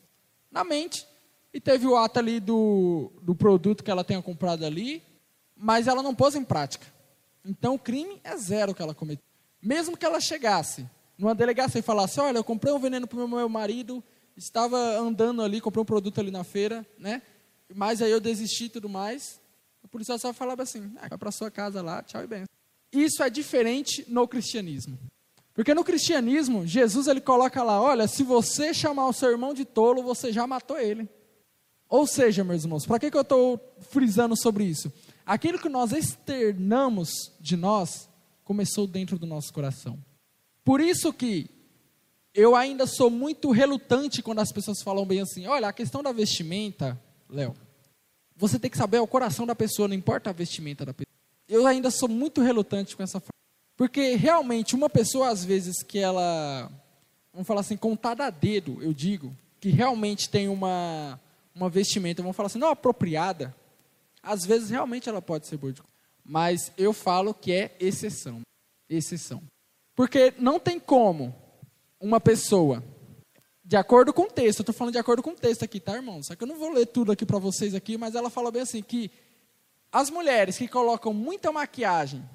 Na 0.50 0.62
mente. 0.64 1.06
E 1.52 1.58
teve 1.58 1.86
o 1.86 1.96
ato 1.96 2.18
ali 2.18 2.40
do, 2.40 3.10
do 3.22 3.34
produto 3.34 3.82
que 3.82 3.90
ela 3.90 4.04
tenha 4.04 4.20
comprado 4.20 4.66
ali, 4.66 5.02
mas 5.56 5.86
ela 5.86 6.02
não 6.02 6.14
pôs 6.14 6.34
em 6.34 6.44
prática. 6.44 6.86
Então 7.44 7.74
o 7.74 7.78
crime 7.78 8.20
é 8.22 8.36
zero 8.36 8.74
que 8.74 8.82
ela 8.82 8.94
cometeu. 8.94 9.24
Mesmo 9.60 9.96
que 9.96 10.04
ela 10.04 10.20
chegasse 10.20 10.88
numa 11.18 11.34
delegacia 11.34 11.78
e 11.78 11.82
falasse: 11.82 12.20
Olha, 12.20 12.38
eu 12.38 12.44
comprei 12.44 12.72
um 12.72 12.78
veneno 12.78 13.06
para 13.06 13.24
o 13.24 13.28
meu 13.28 13.48
marido, 13.48 14.02
estava 14.36 14.76
andando 14.98 15.42
ali, 15.42 15.60
comprei 15.60 15.82
um 15.82 15.86
produto 15.86 16.20
ali 16.20 16.30
na 16.30 16.44
feira, 16.44 16.86
né? 16.98 17.22
Mas 17.74 18.02
aí 18.02 18.10
eu 18.10 18.20
desisti 18.20 18.64
e 18.64 18.68
tudo 18.68 18.88
mais 18.88 19.40
policial 19.92 20.18
só 20.18 20.32
falava 20.32 20.62
assim: 20.62 20.90
ah, 20.96 21.08
vai 21.08 21.18
para 21.18 21.30
sua 21.30 21.50
casa 21.50 21.82
lá, 21.82 22.02
tchau 22.02 22.24
e 22.24 22.26
bem. 22.26 22.44
Isso 22.90 23.22
é 23.22 23.28
diferente 23.28 24.04
no 24.08 24.26
cristianismo. 24.26 24.98
Porque 25.54 25.74
no 25.74 25.84
cristianismo, 25.84 26.66
Jesus 26.66 27.06
ele 27.06 27.20
coloca 27.20 27.62
lá: 27.62 27.80
olha, 27.80 28.08
se 28.08 28.22
você 28.24 28.72
chamar 28.72 29.06
o 29.06 29.12
seu 29.12 29.30
irmão 29.30 29.52
de 29.52 29.66
tolo, 29.66 30.02
você 30.02 30.32
já 30.32 30.46
matou 30.46 30.78
ele. 30.78 31.08
Ou 31.88 32.06
seja, 32.06 32.42
meus 32.42 32.64
irmãos, 32.64 32.86
para 32.86 32.98
que, 32.98 33.10
que 33.10 33.16
eu 33.16 33.22
estou 33.22 33.60
frisando 33.90 34.34
sobre 34.34 34.64
isso? 34.64 34.90
Aquilo 35.24 35.58
que 35.58 35.68
nós 35.68 35.92
externamos 35.92 37.32
de 37.40 37.56
nós 37.56 38.08
começou 38.44 38.86
dentro 38.86 39.18
do 39.18 39.26
nosso 39.26 39.52
coração. 39.52 39.98
Por 40.64 40.80
isso 40.80 41.12
que 41.12 41.48
eu 42.34 42.56
ainda 42.56 42.86
sou 42.86 43.10
muito 43.10 43.50
relutante 43.50 44.22
quando 44.22 44.40
as 44.40 44.52
pessoas 44.52 44.82
falam 44.82 45.04
bem 45.04 45.20
assim: 45.20 45.46
olha, 45.46 45.68
a 45.68 45.72
questão 45.72 46.02
da 46.02 46.12
vestimenta, 46.12 47.00
Léo, 47.28 47.54
você 48.36 48.58
tem 48.58 48.70
que 48.70 48.78
saber 48.78 48.98
o 48.98 49.06
coração 49.06 49.46
da 49.46 49.54
pessoa, 49.54 49.88
não 49.88 49.94
importa 49.94 50.30
a 50.30 50.32
vestimenta 50.32 50.84
da 50.84 50.94
pessoa. 50.94 51.12
Eu 51.48 51.66
ainda 51.66 51.90
sou 51.90 52.08
muito 52.08 52.40
relutante 52.40 52.96
com 52.96 53.02
essa 53.02 53.20
frase. 53.20 53.32
Porque 53.76 54.14
realmente, 54.14 54.74
uma 54.74 54.88
pessoa, 54.88 55.28
às 55.28 55.44
vezes, 55.44 55.82
que 55.82 55.98
ela, 55.98 56.70
vamos 57.32 57.46
falar 57.46 57.60
assim, 57.60 57.76
contada 57.76 58.24
a 58.24 58.30
dedo, 58.30 58.78
eu 58.82 58.92
digo, 58.92 59.36
que 59.60 59.70
realmente 59.70 60.28
tem 60.28 60.48
uma, 60.48 61.20
uma 61.54 61.68
vestimenta, 61.68 62.22
vamos 62.22 62.36
falar 62.36 62.46
assim, 62.46 62.58
não 62.58 62.68
apropriada, 62.68 63.54
às 64.22 64.44
vezes 64.46 64.70
realmente 64.70 65.08
ela 65.08 65.20
pode 65.20 65.46
ser 65.46 65.56
boa 65.56 65.72
de 65.72 65.82
Mas 66.24 66.72
eu 66.78 66.92
falo 66.92 67.34
que 67.34 67.52
é 67.52 67.76
exceção. 67.80 68.40
Exceção. 68.88 69.42
Porque 69.94 70.32
não 70.38 70.60
tem 70.60 70.78
como 70.78 71.34
uma 72.00 72.20
pessoa 72.20 72.82
de 73.64 73.76
acordo 73.76 74.12
com 74.12 74.22
o 74.22 74.30
texto, 74.30 74.60
eu 74.60 74.62
estou 74.62 74.74
falando 74.74 74.92
de 74.92 74.98
acordo 74.98 75.22
com 75.22 75.30
o 75.30 75.36
texto 75.36 75.62
aqui, 75.62 75.78
tá, 75.78 75.94
irmão? 75.94 76.22
Só 76.22 76.34
que 76.34 76.42
eu 76.42 76.48
não 76.48 76.58
vou 76.58 76.72
ler 76.72 76.86
tudo 76.86 77.12
aqui 77.12 77.24
para 77.24 77.38
vocês 77.38 77.74
aqui, 77.74 77.96
mas 77.96 78.14
ela 78.14 78.28
fala 78.28 78.50
bem 78.50 78.62
assim 78.62 78.82
que 78.82 79.10
as 79.90 80.10
mulheres 80.10 80.58
que 80.58 80.66
colocam 80.66 81.12
muita 81.12 81.52
maquiagem, 81.52 82.28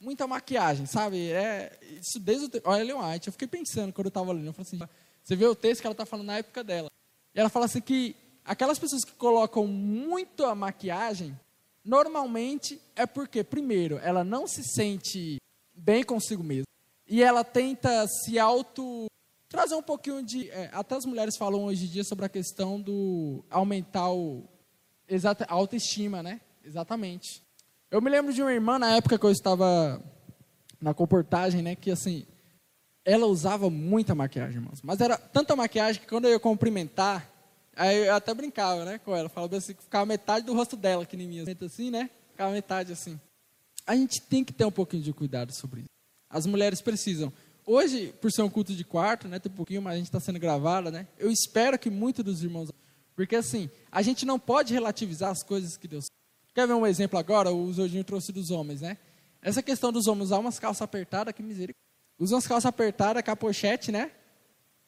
muita 0.00 0.26
maquiagem, 0.26 0.86
sabe? 0.86 1.30
É, 1.30 1.78
isso 2.00 2.18
desde 2.18 2.46
o 2.46 2.48
te... 2.48 2.60
Olha, 2.64 2.80
Ellen 2.82 2.96
White, 2.96 3.28
eu 3.28 3.32
fiquei 3.32 3.46
pensando 3.48 3.92
quando 3.92 4.06
eu 4.06 4.10
estava 4.10 4.32
lendo, 4.32 4.46
eu 4.46 4.52
falei 4.52 4.66
assim, 4.66 4.94
você 5.22 5.36
vê 5.36 5.46
o 5.46 5.54
texto 5.54 5.80
que 5.80 5.86
ela 5.86 5.92
está 5.92 6.04
falando 6.04 6.26
na 6.26 6.38
época 6.38 6.64
dela. 6.64 6.90
E 7.34 7.40
ela 7.40 7.48
fala 7.48 7.66
assim 7.66 7.80
que 7.80 8.16
aquelas 8.44 8.78
pessoas 8.78 9.04
que 9.04 9.12
colocam 9.12 9.66
muita 9.66 10.54
maquiagem, 10.54 11.38
normalmente 11.84 12.80
é 12.94 13.06
porque, 13.06 13.42
primeiro, 13.42 13.98
ela 13.98 14.24
não 14.24 14.46
se 14.46 14.62
sente 14.64 15.36
bem 15.74 16.02
consigo 16.02 16.42
mesma. 16.42 16.66
E 17.06 17.22
ela 17.22 17.44
tenta 17.44 18.06
se 18.06 18.38
auto 18.38 19.06
trazer 19.48 19.74
um 19.74 19.82
pouquinho 19.82 20.22
de. 20.22 20.48
É, 20.50 20.70
até 20.72 20.96
as 20.96 21.04
mulheres 21.04 21.36
falam 21.36 21.64
hoje 21.64 21.84
em 21.84 21.88
dia 21.88 22.04
sobre 22.04 22.24
a 22.24 22.28
questão 22.28 22.80
do 22.80 23.44
aumentar 23.50 24.10
o, 24.10 24.44
exata, 25.08 25.44
a 25.48 25.52
autoestima, 25.52 26.22
né? 26.22 26.40
Exatamente. 26.64 27.42
Eu 27.90 28.00
me 28.00 28.08
lembro 28.08 28.32
de 28.32 28.40
uma 28.40 28.52
irmã 28.52 28.78
na 28.78 28.96
época 28.96 29.18
que 29.18 29.26
eu 29.26 29.30
estava 29.30 30.02
na 30.80 30.94
comportagem, 30.94 31.60
né? 31.60 31.76
Que 31.76 31.90
assim, 31.90 32.26
ela 33.04 33.26
usava 33.26 33.68
muita 33.68 34.14
maquiagem, 34.14 34.56
irmãos. 34.56 34.80
Mas 34.82 35.00
era 35.00 35.18
tanta 35.18 35.54
maquiagem 35.54 36.00
que 36.00 36.08
quando 36.08 36.24
eu 36.24 36.32
ia 36.32 36.40
cumprimentar, 36.40 37.30
aí 37.76 38.06
eu 38.06 38.14
até 38.14 38.32
brincava, 38.34 38.84
né? 38.84 38.98
Com 38.98 39.14
ela. 39.14 39.28
Falava 39.28 39.56
assim, 39.56 39.74
que 39.74 39.82
ficava 39.82 40.06
metade 40.06 40.46
do 40.46 40.54
rosto 40.54 40.76
dela, 40.76 41.06
que 41.06 41.16
nem 41.16 41.26
minha. 41.26 41.44
Assim, 41.64 41.90
né? 41.90 42.10
Ficava 42.30 42.52
metade 42.52 42.92
assim. 42.92 43.20
A 43.86 43.96
gente 43.96 44.20
tem 44.20 44.44
que 44.44 44.52
ter 44.52 44.64
um 44.64 44.70
pouquinho 44.70 45.02
de 45.02 45.12
cuidado 45.12 45.52
sobre 45.52 45.80
isso. 45.80 45.90
As 46.30 46.46
mulheres 46.46 46.80
precisam. 46.80 47.32
Hoje, 47.66 48.12
por 48.20 48.32
ser 48.32 48.42
um 48.42 48.50
culto 48.50 48.74
de 48.74 48.84
quarto, 48.84 49.28
né, 49.28 49.38
tem 49.38 49.50
um 49.50 49.54
pouquinho, 49.54 49.82
mas 49.82 49.94
a 49.94 49.96
gente 49.96 50.06
está 50.06 50.18
sendo 50.18 50.38
gravada, 50.38 50.90
né? 50.90 51.06
Eu 51.18 51.30
espero 51.30 51.78
que 51.78 51.90
muitos 51.90 52.24
dos 52.24 52.42
irmãos, 52.42 52.70
porque 53.14 53.36
assim, 53.36 53.70
a 53.90 54.02
gente 54.02 54.26
não 54.26 54.38
pode 54.38 54.72
relativizar 54.72 55.30
as 55.30 55.42
coisas 55.42 55.76
que 55.76 55.86
Deus. 55.86 56.06
Quer 56.54 56.66
ver 56.66 56.74
um 56.74 56.86
exemplo 56.86 57.18
agora? 57.18 57.52
O 57.52 57.72
Zodinho 57.72 58.02
trouxe 58.02 58.32
dos 58.32 58.50
homens, 58.50 58.80
né? 58.80 58.98
Essa 59.40 59.62
questão 59.62 59.92
dos 59.92 60.06
homens 60.06 60.26
usar 60.26 60.38
umas 60.38 60.58
calças 60.58 60.82
apertadas, 60.82 61.34
que 61.34 61.42
misericórdia. 61.42 61.82
Usa 62.18 62.34
umas 62.34 62.46
calças 62.46 62.66
apertadas, 62.66 63.22
com 63.22 63.30
a 63.30 63.36
pochete, 63.36 63.90
né? 63.90 64.10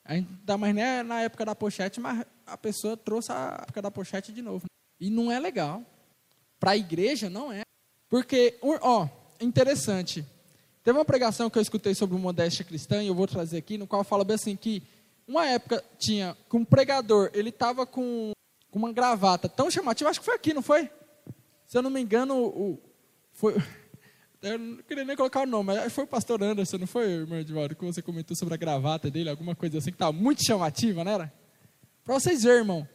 Ainda 0.05 0.59
mais 0.59 0.75
né, 0.75 1.03
na 1.03 1.23
época 1.23 1.45
da 1.45 1.55
pochete, 1.55 1.99
mas 1.99 2.27
a 2.47 2.59
pessoa 2.59 2.97
trouxe 2.97 3.33
a 3.33 3.61
época 3.63 3.81
da 3.81 3.91
pochete 3.91 4.33
de 4.33 4.43
novo. 4.43 4.67
E 5.01 5.09
não 5.09 5.33
é 5.33 5.41
legal. 5.41 5.83
Para 6.61 6.73
a 6.73 6.77
igreja, 6.77 7.31
não 7.31 7.51
é. 7.51 7.63
Porque, 8.09 8.59
ó, 8.63 9.09
interessante. 9.41 10.25
Teve 10.83 10.99
uma 10.99 11.05
pregação 11.05 11.49
que 11.49 11.59
eu 11.59 11.63
escutei 11.63 11.95
sobre 11.95 12.19
modéstia 12.19 12.65
cristã, 12.65 13.03
e 13.03 13.07
eu 13.07 13.15
vou 13.15 13.27
trazer 13.27 13.57
aqui, 13.57 13.79
no 13.79 13.87
qual 13.87 14.05
fala 14.05 14.25
bem 14.25 14.35
assim, 14.35 14.55
que 14.55 14.83
uma 15.27 15.47
época 15.47 15.83
tinha, 15.99 16.37
que 16.49 16.57
um 16.57 16.65
pregador, 16.65 17.31
ele 17.33 17.49
estava 17.49 17.87
com, 17.87 18.33
com 18.71 18.79
uma 18.79 18.93
gravata 18.93 19.49
tão 19.49 19.71
chamativa, 19.71 20.11
acho 20.11 20.21
que 20.21 20.27
foi 20.27 20.35
aqui, 20.35 20.53
não 20.53 20.61
foi? 20.61 20.91
Se 21.67 21.79
eu 21.79 21.83
não 21.83 21.89
me 21.89 22.03
engano, 22.03 22.37
o, 22.37 22.79
foi, 23.33 23.57
eu 24.45 24.59
não 24.59 24.77
queria 24.83 25.05
nem 25.05 25.17
colocar 25.17 25.43
o 25.43 25.47
nome, 25.47 25.75
mas 25.75 25.93
foi 25.93 26.05
o 26.05 26.07
pastor 26.07 26.43
Anderson, 26.43 26.79
não 26.79 26.87
foi, 26.87 27.07
irmão 27.07 27.39
Edvaldo, 27.39 27.75
que 27.75 27.85
você 27.85 28.03
comentou 28.03 28.37
sobre 28.37 28.55
a 28.55 28.57
gravata 28.57 29.11
dele, 29.11 29.31
alguma 29.31 29.55
coisa 29.55 29.79
assim 29.79 29.91
que 29.91 29.97
estava 29.97 30.13
muito 30.13 30.45
chamativa, 30.45 31.03
não 31.03 31.13
era? 31.13 31.33
Para 32.05 32.15
vocês 32.15 32.43
verem, 32.43 32.59
irmão, 32.59 32.89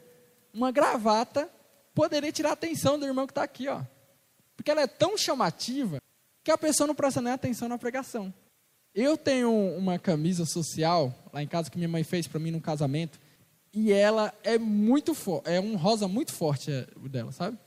uma 0.54 0.72
gravata 0.72 1.50
poderia 1.94 2.32
tirar 2.32 2.52
a 2.52 2.54
atenção 2.54 3.00
do 3.00 3.06
irmão 3.06 3.26
que 3.26 3.32
está 3.32 3.44
aqui, 3.44 3.68
ó. 3.68 3.82
Porque 4.56 4.70
ela 4.70 4.82
é 4.82 4.88
tão 4.88 5.18
chamativa 5.18 6.02
que 6.44 6.52
a 6.52 6.58
pessoa 6.58 6.88
não 6.88 6.96
presta 6.96 7.22
nem 7.22 7.34
atenção 7.34 7.68
na 7.68 7.78
pregação. 7.78 8.34
Eu 8.94 9.18
tenho 9.18 9.52
uma 9.78 10.00
camisa 10.00 10.46
social 10.46 11.14
lá 11.32 11.42
em 11.44 11.48
casa 11.48 11.70
que 11.70 11.78
minha 11.78 11.90
mãe 11.90 12.04
fez 12.04 12.28
para 12.28 12.40
mim 12.40 12.52
no 12.52 12.60
casamento 12.60 13.20
e 13.74 13.92
ela 13.92 14.34
é 14.44 14.58
muito 14.58 15.14
forte, 15.14 15.50
é 15.50 15.60
um 15.60 15.76
rosa 15.76 16.08
muito 16.08 16.34
forte 16.34 16.72
é, 16.72 16.88
dela, 17.08 17.32
sabe? 17.32 17.58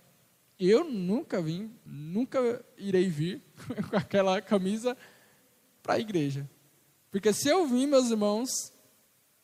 Eu 0.65 0.85
nunca 0.85 1.43
vim, 1.43 1.75
nunca 1.85 2.65
irei 2.79 3.09
vir 3.09 3.43
com 3.91 3.97
aquela 3.97 4.41
camisa 4.41 4.97
para 5.83 5.95
a 5.95 5.99
igreja. 5.99 6.49
Porque 7.11 7.33
se 7.33 7.49
eu 7.49 7.67
vim, 7.67 7.85
meus 7.87 8.11
irmãos, 8.11 8.49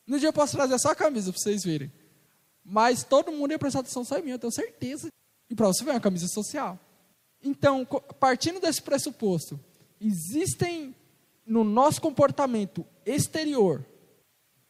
no 0.07 0.17
dia 0.17 0.29
eu 0.29 0.33
posso 0.33 0.55
trazer 0.55 0.79
só 0.79 0.91
a 0.91 0.95
camisa 0.95 1.33
para 1.33 1.41
vocês 1.41 1.61
verem. 1.65 1.91
Mas 2.63 3.03
todo 3.03 3.33
mundo 3.33 3.51
ia 3.51 3.59
prestar 3.59 3.81
atenção 3.81 4.05
só 4.05 4.17
em 4.17 4.23
mim, 4.23 4.31
eu 4.31 4.39
tenho 4.39 4.53
certeza. 4.53 5.11
E 5.49 5.55
para 5.55 5.67
você 5.67 5.83
ver 5.83 5.91
uma 5.91 5.99
camisa 5.99 6.27
social. 6.27 6.79
Então, 7.43 7.85
partindo 8.17 8.61
desse 8.61 8.81
pressuposto, 8.81 9.59
existem 9.99 10.95
no 11.45 11.65
nosso 11.65 11.99
comportamento 11.99 12.85
exterior 13.05 13.85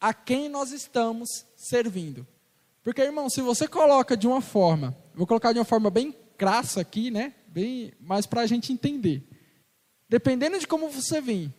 a 0.00 0.12
quem 0.12 0.48
nós 0.48 0.72
estamos 0.72 1.28
servindo. 1.54 2.26
Porque, 2.82 3.02
irmão, 3.02 3.30
se 3.30 3.40
você 3.40 3.68
coloca 3.68 4.16
de 4.16 4.26
uma 4.26 4.40
forma, 4.40 4.96
vou 5.14 5.28
colocar 5.28 5.52
de 5.52 5.60
uma 5.60 5.64
forma 5.64 5.90
bem 5.90 6.12
crassa 6.40 6.80
aqui, 6.80 7.10
né? 7.10 7.34
Bem, 7.48 7.92
mas 8.00 8.24
para 8.24 8.40
a 8.40 8.46
gente 8.46 8.72
entender. 8.72 9.22
Dependendo 10.08 10.58
de 10.58 10.66
como 10.66 10.88
você 10.88 11.20
vem, 11.20 11.52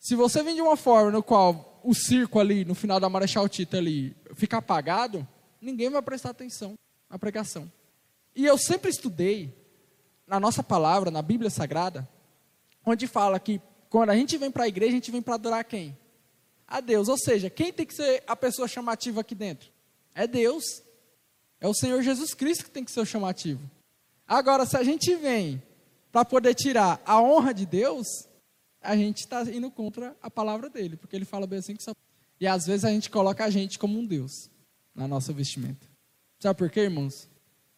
se 0.00 0.14
você 0.14 0.42
vem 0.42 0.54
de 0.54 0.62
uma 0.62 0.74
forma 0.74 1.10
no 1.10 1.22
qual 1.22 1.82
o 1.84 1.92
circo 1.92 2.40
ali, 2.40 2.64
no 2.64 2.74
final 2.74 2.98
da 2.98 3.10
Marechal 3.10 3.46
Tito 3.46 3.76
ali, 3.76 4.16
fica 4.34 4.56
apagado, 4.56 5.28
ninguém 5.60 5.90
vai 5.90 6.00
prestar 6.00 6.30
atenção 6.30 6.78
na 7.10 7.18
pregação. 7.18 7.70
E 8.34 8.46
eu 8.46 8.56
sempre 8.56 8.90
estudei, 8.90 9.54
na 10.26 10.40
nossa 10.40 10.62
palavra, 10.62 11.10
na 11.10 11.20
Bíblia 11.20 11.50
Sagrada, 11.50 12.08
onde 12.86 13.06
fala 13.06 13.38
que 13.38 13.60
quando 13.90 14.08
a 14.08 14.16
gente 14.16 14.38
vem 14.38 14.50
para 14.50 14.64
a 14.64 14.68
igreja, 14.68 14.92
a 14.92 14.94
gente 14.94 15.10
vem 15.10 15.20
para 15.20 15.34
adorar 15.34 15.62
quem? 15.62 15.94
A 16.66 16.80
Deus. 16.80 17.08
Ou 17.08 17.18
seja, 17.18 17.50
quem 17.50 17.70
tem 17.70 17.84
que 17.84 17.94
ser 17.94 18.24
a 18.26 18.34
pessoa 18.34 18.66
chamativa 18.66 19.20
aqui 19.20 19.34
dentro? 19.34 19.68
É 20.14 20.26
Deus. 20.26 20.82
É 21.60 21.68
o 21.68 21.74
Senhor 21.74 22.02
Jesus 22.02 22.32
Cristo 22.32 22.64
que 22.64 22.70
tem 22.70 22.82
que 22.82 22.90
ser 22.90 23.00
o 23.00 23.06
chamativo. 23.06 23.75
Agora, 24.26 24.66
se 24.66 24.76
a 24.76 24.82
gente 24.82 25.14
vem 25.14 25.62
para 26.10 26.24
poder 26.24 26.54
tirar 26.54 27.00
a 27.04 27.20
honra 27.20 27.54
de 27.54 27.64
Deus, 27.64 28.06
a 28.80 28.96
gente 28.96 29.18
está 29.18 29.42
indo 29.42 29.70
contra 29.70 30.16
a 30.22 30.30
palavra 30.30 30.68
dele, 30.68 30.96
porque 30.96 31.14
ele 31.14 31.24
fala 31.24 31.46
bem 31.46 31.58
assim 31.58 31.76
que 31.76 31.82
só. 31.82 31.92
E 32.40 32.46
às 32.46 32.66
vezes 32.66 32.84
a 32.84 32.90
gente 32.90 33.08
coloca 33.08 33.44
a 33.44 33.50
gente 33.50 33.78
como 33.78 33.98
um 33.98 34.06
Deus 34.06 34.50
na 34.94 35.06
nossa 35.06 35.32
vestimenta. 35.32 35.86
Sabe 36.40 36.58
por 36.58 36.70
quê, 36.70 36.80
irmãos? 36.80 37.28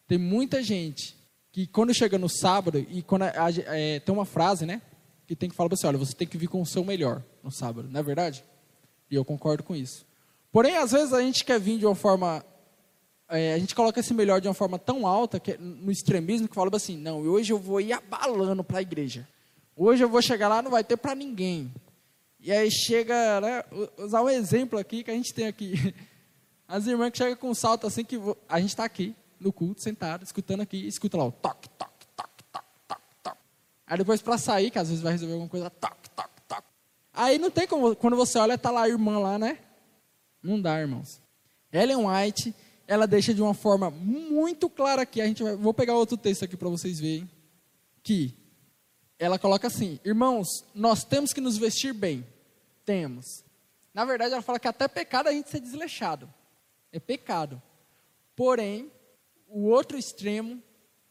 Tem 0.07 0.17
muita 0.17 0.63
gente 0.63 1.15
que 1.51 1.67
quando 1.67 1.93
chega 1.93 2.17
no 2.17 2.29
sábado, 2.29 2.79
e 2.79 3.01
quando 3.01 3.23
a, 3.23 3.45
a, 3.45 3.51
é, 3.77 3.99
tem 3.99 4.13
uma 4.13 4.25
frase, 4.25 4.65
né? 4.65 4.81
Que 5.27 5.35
tem 5.35 5.49
que 5.49 5.55
falar 5.55 5.69
assim: 5.71 5.87
olha, 5.87 5.97
você 5.97 6.13
tem 6.13 6.27
que 6.27 6.37
vir 6.37 6.47
com 6.47 6.61
o 6.61 6.65
seu 6.65 6.83
melhor 6.83 7.23
no 7.43 7.51
sábado, 7.51 7.87
não 7.89 7.99
é 7.99 8.03
verdade? 8.03 8.43
E 9.09 9.15
eu 9.15 9.23
concordo 9.23 9.63
com 9.63 9.75
isso. 9.75 10.05
Porém, 10.51 10.77
às 10.77 10.91
vezes 10.91 11.13
a 11.13 11.21
gente 11.21 11.45
quer 11.45 11.59
vir 11.59 11.77
de 11.77 11.85
uma 11.85 11.95
forma 11.95 12.43
é, 13.29 13.53
a 13.53 13.59
gente 13.59 13.75
coloca 13.75 13.99
esse 13.99 14.13
melhor 14.13 14.41
de 14.41 14.47
uma 14.47 14.53
forma 14.55 14.79
tão 14.79 15.05
alta, 15.05 15.39
que, 15.39 15.55
no 15.57 15.91
extremismo, 15.91 16.47
que 16.47 16.55
fala 16.55 16.69
assim, 16.73 16.97
não, 16.97 17.21
hoje 17.21 17.53
eu 17.53 17.59
vou 17.59 17.79
ir 17.79 17.93
abalando 17.93 18.63
para 18.63 18.79
a 18.79 18.81
igreja. 18.81 19.27
Hoje 19.75 20.03
eu 20.03 20.09
vou 20.09 20.21
chegar 20.21 20.47
lá, 20.47 20.61
não 20.61 20.71
vai 20.71 20.83
ter 20.83 20.97
para 20.97 21.13
ninguém. 21.13 21.71
E 22.39 22.51
aí 22.51 22.71
chega, 22.71 23.39
né, 23.39 23.63
usar 23.97 24.23
um 24.23 24.29
exemplo 24.29 24.79
aqui 24.79 25.03
que 25.03 25.11
a 25.11 25.13
gente 25.13 25.33
tem 25.33 25.45
aqui. 25.45 25.93
As 26.67 26.87
irmãs 26.87 27.11
que 27.11 27.17
chegam 27.19 27.35
com 27.35 27.49
um 27.49 27.53
salto 27.53 27.85
assim, 27.85 28.03
que 28.03 28.19
a 28.47 28.59
gente 28.59 28.71
está 28.71 28.83
aqui, 28.83 29.15
no 29.39 29.53
culto, 29.53 29.81
sentado, 29.81 30.23
escutando 30.23 30.61
aqui, 30.61 30.87
escuta 30.87 31.17
lá 31.17 31.25
o 31.25 31.31
toque, 31.31 31.69
toque, 31.69 32.05
toque, 32.15 32.43
toque, 32.51 32.73
toque, 32.87 33.01
toque. 33.23 33.37
Aí 33.85 33.97
depois 33.97 34.21
para 34.21 34.37
sair, 34.37 34.71
que 34.71 34.79
às 34.79 34.89
vezes 34.89 35.03
vai 35.03 35.13
resolver 35.13 35.33
alguma 35.33 35.49
coisa, 35.49 35.69
toque, 35.69 36.09
toque, 36.09 36.41
toque. 36.47 36.67
Aí 37.13 37.37
não 37.37 37.51
tem 37.51 37.67
como, 37.67 37.95
quando 37.95 38.15
você 38.15 38.39
olha, 38.39 38.57
tá 38.57 38.71
lá 38.71 38.83
a 38.83 38.89
irmã 38.89 39.19
lá, 39.19 39.37
né? 39.37 39.59
Não 40.41 40.59
dá, 40.59 40.79
irmãos. 40.79 41.21
Ellen 41.71 42.07
White 42.07 42.53
ela 42.89 43.05
deixa 43.05 43.35
de 43.35 43.41
uma 43.41 43.53
forma 43.53 43.91
muito 43.91 44.67
clara 44.67 45.03
aqui. 45.03 45.21
A 45.21 45.27
gente 45.27 45.43
vai, 45.43 45.55
vou 45.55 45.71
pegar 45.71 45.95
outro 45.95 46.17
texto 46.17 46.43
aqui 46.43 46.57
para 46.57 46.69
vocês 46.69 46.99
verem. 46.99 47.29
Que 48.01 48.33
ela 49.19 49.37
coloca 49.37 49.67
assim: 49.67 49.99
Irmãos, 50.03 50.47
nós 50.73 51.03
temos 51.03 51.31
que 51.31 51.39
nos 51.39 51.55
vestir 51.55 51.93
bem. 51.93 52.25
Temos. 52.83 53.43
Na 53.93 54.03
verdade, 54.05 54.33
ela 54.33 54.41
fala 54.41 54.59
que 54.59 54.67
até 54.67 54.87
pecado 54.87 55.27
a 55.29 55.31
gente 55.31 55.51
ser 55.51 55.59
desleixado. 55.59 56.27
É 56.91 56.99
pecado. 56.99 57.61
Porém, 58.35 58.91
o 59.47 59.67
outro 59.67 59.95
extremo 59.95 60.59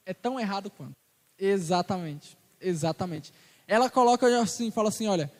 é 0.04 0.12
tão 0.12 0.40
errado 0.40 0.70
quanto. 0.70 0.96
Exatamente. 1.38 2.36
Exatamente. 2.60 3.32
Ela 3.68 3.88
coloca 3.88 4.26
assim, 4.40 4.72
fala 4.72 4.88
assim, 4.88 5.06
olha, 5.06 5.30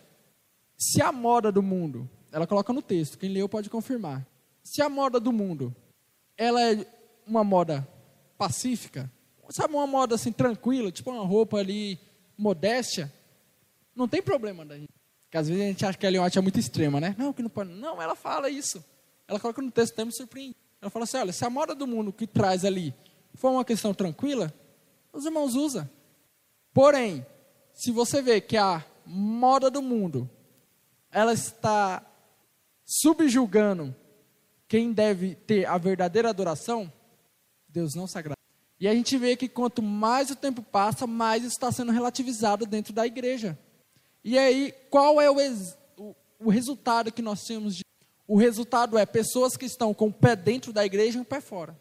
se 0.77 1.03
a 1.03 1.11
moda 1.11 1.51
do 1.51 1.63
mundo, 1.63 2.09
ela 2.31 2.47
coloca 2.47 2.73
no 2.73 2.83
texto, 2.83 3.19
quem 3.19 3.33
leu 3.33 3.49
pode 3.49 3.69
confirmar. 3.69 4.25
Se 4.63 4.81
a 4.81 4.89
moda 4.89 5.19
do 5.19 5.33
mundo 5.33 5.75
ela 6.39 6.63
é 6.63 6.87
uma 7.27 7.43
moda 7.43 7.87
pacífica, 8.39 9.11
sabe, 9.51 9.75
uma 9.75 9.87
moda 9.87 10.15
assim 10.15 10.33
tranquila, 10.33 10.93
tipo 10.93 11.11
uma 11.11 11.27
roupa 11.27 11.59
ali 11.59 11.99
modéstia, 12.39 13.13
não 13.95 14.07
tem 14.07 14.23
problema 14.23 14.65
da 14.65 14.77
gente. 14.77 14.93
Porque 15.25 15.37
às 15.37 15.49
vezes 15.49 15.63
a 15.63 15.67
gente 15.67 15.85
acha 15.85 15.99
que 15.99 16.07
a 16.07 16.11
Leonte 16.11 16.39
é 16.39 16.41
muito 16.41 16.59
extrema, 16.59 17.01
né? 17.01 17.15
Não, 17.19 17.33
que 17.33 17.43
não 17.43 17.51
pode. 17.51 17.71
Não, 17.71 18.01
ela 18.01 18.15
fala 18.15 18.49
isso. 18.49 18.83
Ela 19.27 19.39
coloca 19.39 19.61
no 19.61 19.71
texto, 19.71 19.93
até 19.93 20.05
me 20.05 20.13
surpreende. 20.13 20.57
Ela 20.81 20.91
fala 20.91 21.05
assim: 21.05 21.19
olha, 21.19 21.33
se 21.33 21.45
a 21.45 21.51
moda 21.51 21.75
do 21.75 21.87
mundo 21.87 22.13
que 22.13 22.27
traz 22.27 22.65
ali 22.65 22.95
for 23.35 23.51
uma 23.51 23.65
questão 23.65 23.93
tranquila, 23.93 24.55
os 25.13 25.27
irmãos 25.27 25.55
usam. 25.55 25.89
Porém, 26.73 27.27
se 27.75 27.91
você 27.91 28.23
vê 28.23 28.41
que 28.41 28.57
a 28.57 28.85
moda 29.05 29.71
do 29.71 29.83
mundo 29.83 30.31
ela 31.11 31.33
está 31.33 32.03
subjugando 32.85 33.95
quem 34.69 34.93
deve 34.93 35.35
ter 35.35 35.65
a 35.67 35.79
verdadeira 35.79 36.29
adoração, 36.29 36.93
Deus 37.69 37.95
não 37.95 38.07
sagrado. 38.07 38.39
E 38.79 38.87
a 38.87 38.95
gente 38.95 39.17
vê 39.17 39.35
que 39.35 39.49
quanto 39.49 39.83
mais 39.83 40.31
o 40.31 40.37
tempo 40.37 40.63
passa, 40.63 41.07
mais 41.07 41.43
está 41.43 41.73
sendo 41.73 41.91
relativizado 41.91 42.65
dentro 42.65 42.93
da 42.93 43.07
igreja. 43.07 43.59
E 44.23 44.39
aí, 44.39 44.73
qual 44.91 45.21
é 45.21 45.29
o, 45.31 45.37
o, 45.97 46.15
o 46.39 46.51
resultado 46.51 47.11
que 47.11 47.23
nós 47.23 47.43
temos? 47.45 47.77
De, 47.77 47.83
o 48.27 48.37
resultado 48.37 48.97
é 48.99 49.07
pessoas 49.07 49.57
que 49.57 49.65
estão 49.65 49.93
com 49.95 50.09
o 50.09 50.13
pé 50.13 50.37
dentro 50.37 50.73
da 50.73 50.85
igreja 50.85 51.19
e 51.19 51.23
o 51.23 51.25
pé 51.25 51.41
fora. 51.41 51.77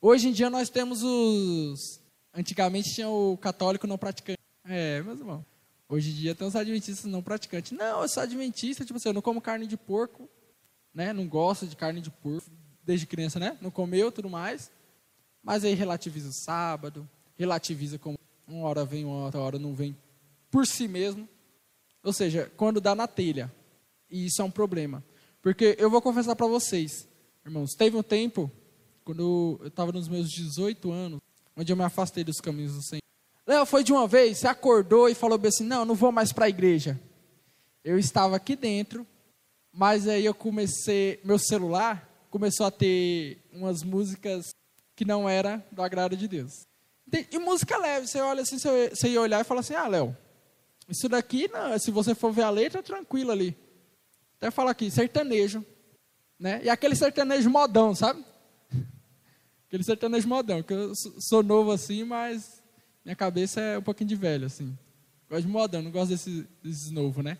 Hoje 0.00 0.28
em 0.28 0.32
dia 0.32 0.50
nós 0.50 0.68
temos 0.68 1.02
os. 1.02 2.00
Antigamente 2.34 2.94
tinha 2.94 3.08
o 3.08 3.36
católico 3.38 3.86
não 3.86 3.96
praticante. 3.96 4.38
É, 4.64 5.00
meus 5.02 5.18
irmãos. 5.18 5.42
Hoje 5.88 6.10
em 6.10 6.14
dia 6.14 6.34
tem 6.34 6.46
os 6.46 6.54
adventistas 6.54 7.10
não 7.10 7.22
praticantes. 7.22 7.72
Não, 7.72 8.02
eu 8.02 8.08
sou 8.08 8.22
adventista, 8.22 8.84
tipo 8.84 8.98
assim, 8.98 9.08
eu 9.08 9.14
não 9.14 9.22
como 9.22 9.40
carne 9.40 9.66
de 9.66 9.76
porco, 9.76 10.28
né, 10.96 11.12
não 11.12 11.28
gosta 11.28 11.66
de 11.66 11.76
carne 11.76 12.00
de 12.00 12.10
porco, 12.10 12.50
desde 12.82 13.06
criança, 13.06 13.38
né? 13.38 13.58
Não 13.60 13.70
comeu, 13.70 14.10
tudo 14.10 14.30
mais. 14.30 14.72
Mas 15.42 15.62
aí 15.62 15.74
relativiza 15.74 16.30
o 16.30 16.32
sábado, 16.32 17.06
relativiza 17.36 17.98
como 17.98 18.18
uma 18.48 18.66
hora 18.66 18.82
vem, 18.82 19.04
uma 19.04 19.26
outra 19.26 19.40
hora 19.40 19.58
não 19.58 19.74
vem 19.74 19.94
por 20.50 20.66
si 20.66 20.88
mesmo. 20.88 21.28
Ou 22.02 22.14
seja, 22.14 22.50
quando 22.56 22.80
dá 22.80 22.94
na 22.94 23.06
telha. 23.06 23.52
E 24.10 24.24
isso 24.24 24.40
é 24.40 24.44
um 24.44 24.50
problema. 24.50 25.04
Porque 25.42 25.76
eu 25.78 25.90
vou 25.90 26.00
confessar 26.00 26.34
para 26.34 26.46
vocês, 26.46 27.06
irmãos, 27.44 27.74
teve 27.74 27.94
um 27.94 28.02
tempo, 28.02 28.50
quando 29.04 29.58
eu 29.60 29.66
estava 29.66 29.92
nos 29.92 30.08
meus 30.08 30.30
18 30.30 30.90
anos, 30.90 31.20
onde 31.54 31.70
eu 31.70 31.76
me 31.76 31.84
afastei 31.84 32.24
dos 32.24 32.40
caminhos 32.40 32.72
do 32.72 32.82
Senhor. 32.82 33.02
Léo, 33.46 33.66
foi 33.66 33.84
de 33.84 33.92
uma 33.92 34.08
vez, 34.08 34.38
você 34.38 34.48
acordou 34.48 35.10
e 35.10 35.14
falou 35.14 35.38
assim, 35.46 35.64
não, 35.64 35.84
não 35.84 35.94
vou 35.94 36.10
mais 36.10 36.32
para 36.32 36.46
a 36.46 36.48
igreja. 36.48 36.98
Eu 37.84 37.98
estava 37.98 38.34
aqui 38.34 38.56
dentro, 38.56 39.06
mas 39.76 40.08
aí 40.08 40.24
eu 40.24 40.32
comecei, 40.32 41.20
meu 41.22 41.38
celular 41.38 42.10
começou 42.30 42.64
a 42.64 42.70
ter 42.70 43.38
umas 43.52 43.82
músicas 43.82 44.46
que 44.96 45.04
não 45.04 45.28
era 45.28 45.62
do 45.70 45.82
agrado 45.82 46.16
de 46.16 46.26
Deus. 46.26 46.66
E 47.30 47.38
música 47.38 47.76
leve, 47.76 48.06
você 48.06 48.18
olha 48.18 48.40
assim, 48.40 48.58
você 48.58 49.08
ia 49.08 49.20
olhar 49.20 49.42
e 49.42 49.44
fala 49.44 49.60
assim, 49.60 49.74
ah, 49.74 49.86
Léo, 49.86 50.16
isso 50.88 51.10
daqui, 51.10 51.46
não, 51.48 51.78
se 51.78 51.90
você 51.90 52.14
for 52.14 52.32
ver 52.32 52.44
a 52.44 52.50
letra, 52.50 52.80
é 52.80 52.82
tranquilo 52.82 53.30
ali. 53.30 53.54
Até 54.38 54.50
fala 54.50 54.70
aqui, 54.70 54.90
sertanejo. 54.90 55.62
Né? 56.40 56.62
E 56.64 56.70
aquele 56.70 56.96
sertanejo 56.96 57.50
modão, 57.50 57.94
sabe? 57.94 58.24
Aquele 59.68 59.84
sertanejo 59.84 60.26
modão, 60.26 60.62
que 60.62 60.72
eu 60.72 60.92
sou 61.18 61.42
novo 61.42 61.70
assim, 61.70 62.02
mas 62.02 62.62
minha 63.04 63.16
cabeça 63.16 63.60
é 63.60 63.78
um 63.78 63.82
pouquinho 63.82 64.08
de 64.08 64.16
velho, 64.16 64.46
assim. 64.46 64.76
Gosto 65.28 65.42
de 65.42 65.48
modão, 65.48 65.82
não 65.82 65.90
gosto 65.90 66.10
desses 66.10 66.46
desse 66.62 66.92
novos, 66.92 67.22
né? 67.22 67.36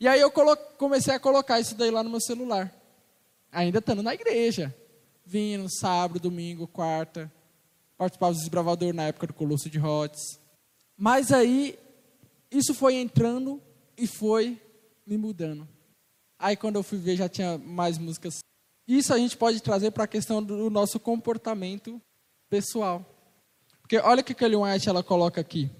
E 0.00 0.08
aí 0.08 0.20
eu 0.20 0.32
comecei 0.78 1.14
a 1.14 1.20
colocar 1.20 1.60
isso 1.60 1.74
daí 1.74 1.90
lá 1.90 2.02
no 2.02 2.10
meu 2.10 2.20
celular. 2.20 2.74
Ainda 3.52 3.78
estando 3.78 4.02
na 4.02 4.14
igreja. 4.14 4.74
Vindo 5.24 5.68
sábado, 5.70 6.18
domingo, 6.18 6.66
quarta. 6.66 7.30
Participava 7.96 8.32
dos 8.32 8.40
desbravador 8.40 8.94
na 8.94 9.04
época 9.04 9.26
do 9.26 9.34
Colosso 9.34 9.68
de 9.68 9.78
Rhodes. 9.78 10.40
Mas 10.96 11.30
aí, 11.30 11.78
isso 12.50 12.74
foi 12.74 12.94
entrando 12.94 13.62
e 13.96 14.06
foi 14.06 14.60
me 15.06 15.18
mudando. 15.18 15.68
Aí 16.38 16.56
quando 16.56 16.76
eu 16.76 16.82
fui 16.82 16.98
ver, 16.98 17.16
já 17.16 17.28
tinha 17.28 17.58
mais 17.58 17.98
músicas 17.98 18.40
isso 18.96 19.14
a 19.14 19.18
gente 19.18 19.36
pode 19.36 19.62
trazer 19.62 19.92
para 19.92 20.02
a 20.02 20.08
questão 20.08 20.42
do 20.42 20.68
nosso 20.68 20.98
comportamento 20.98 22.02
pessoal. 22.48 23.06
Porque 23.80 23.96
olha 23.98 24.20
o 24.20 24.24
que 24.24 24.44
a 24.44 24.46
Ellen 24.48 24.62
White 24.62 24.88
ela 24.88 25.00
coloca 25.00 25.40
aqui. 25.40 25.70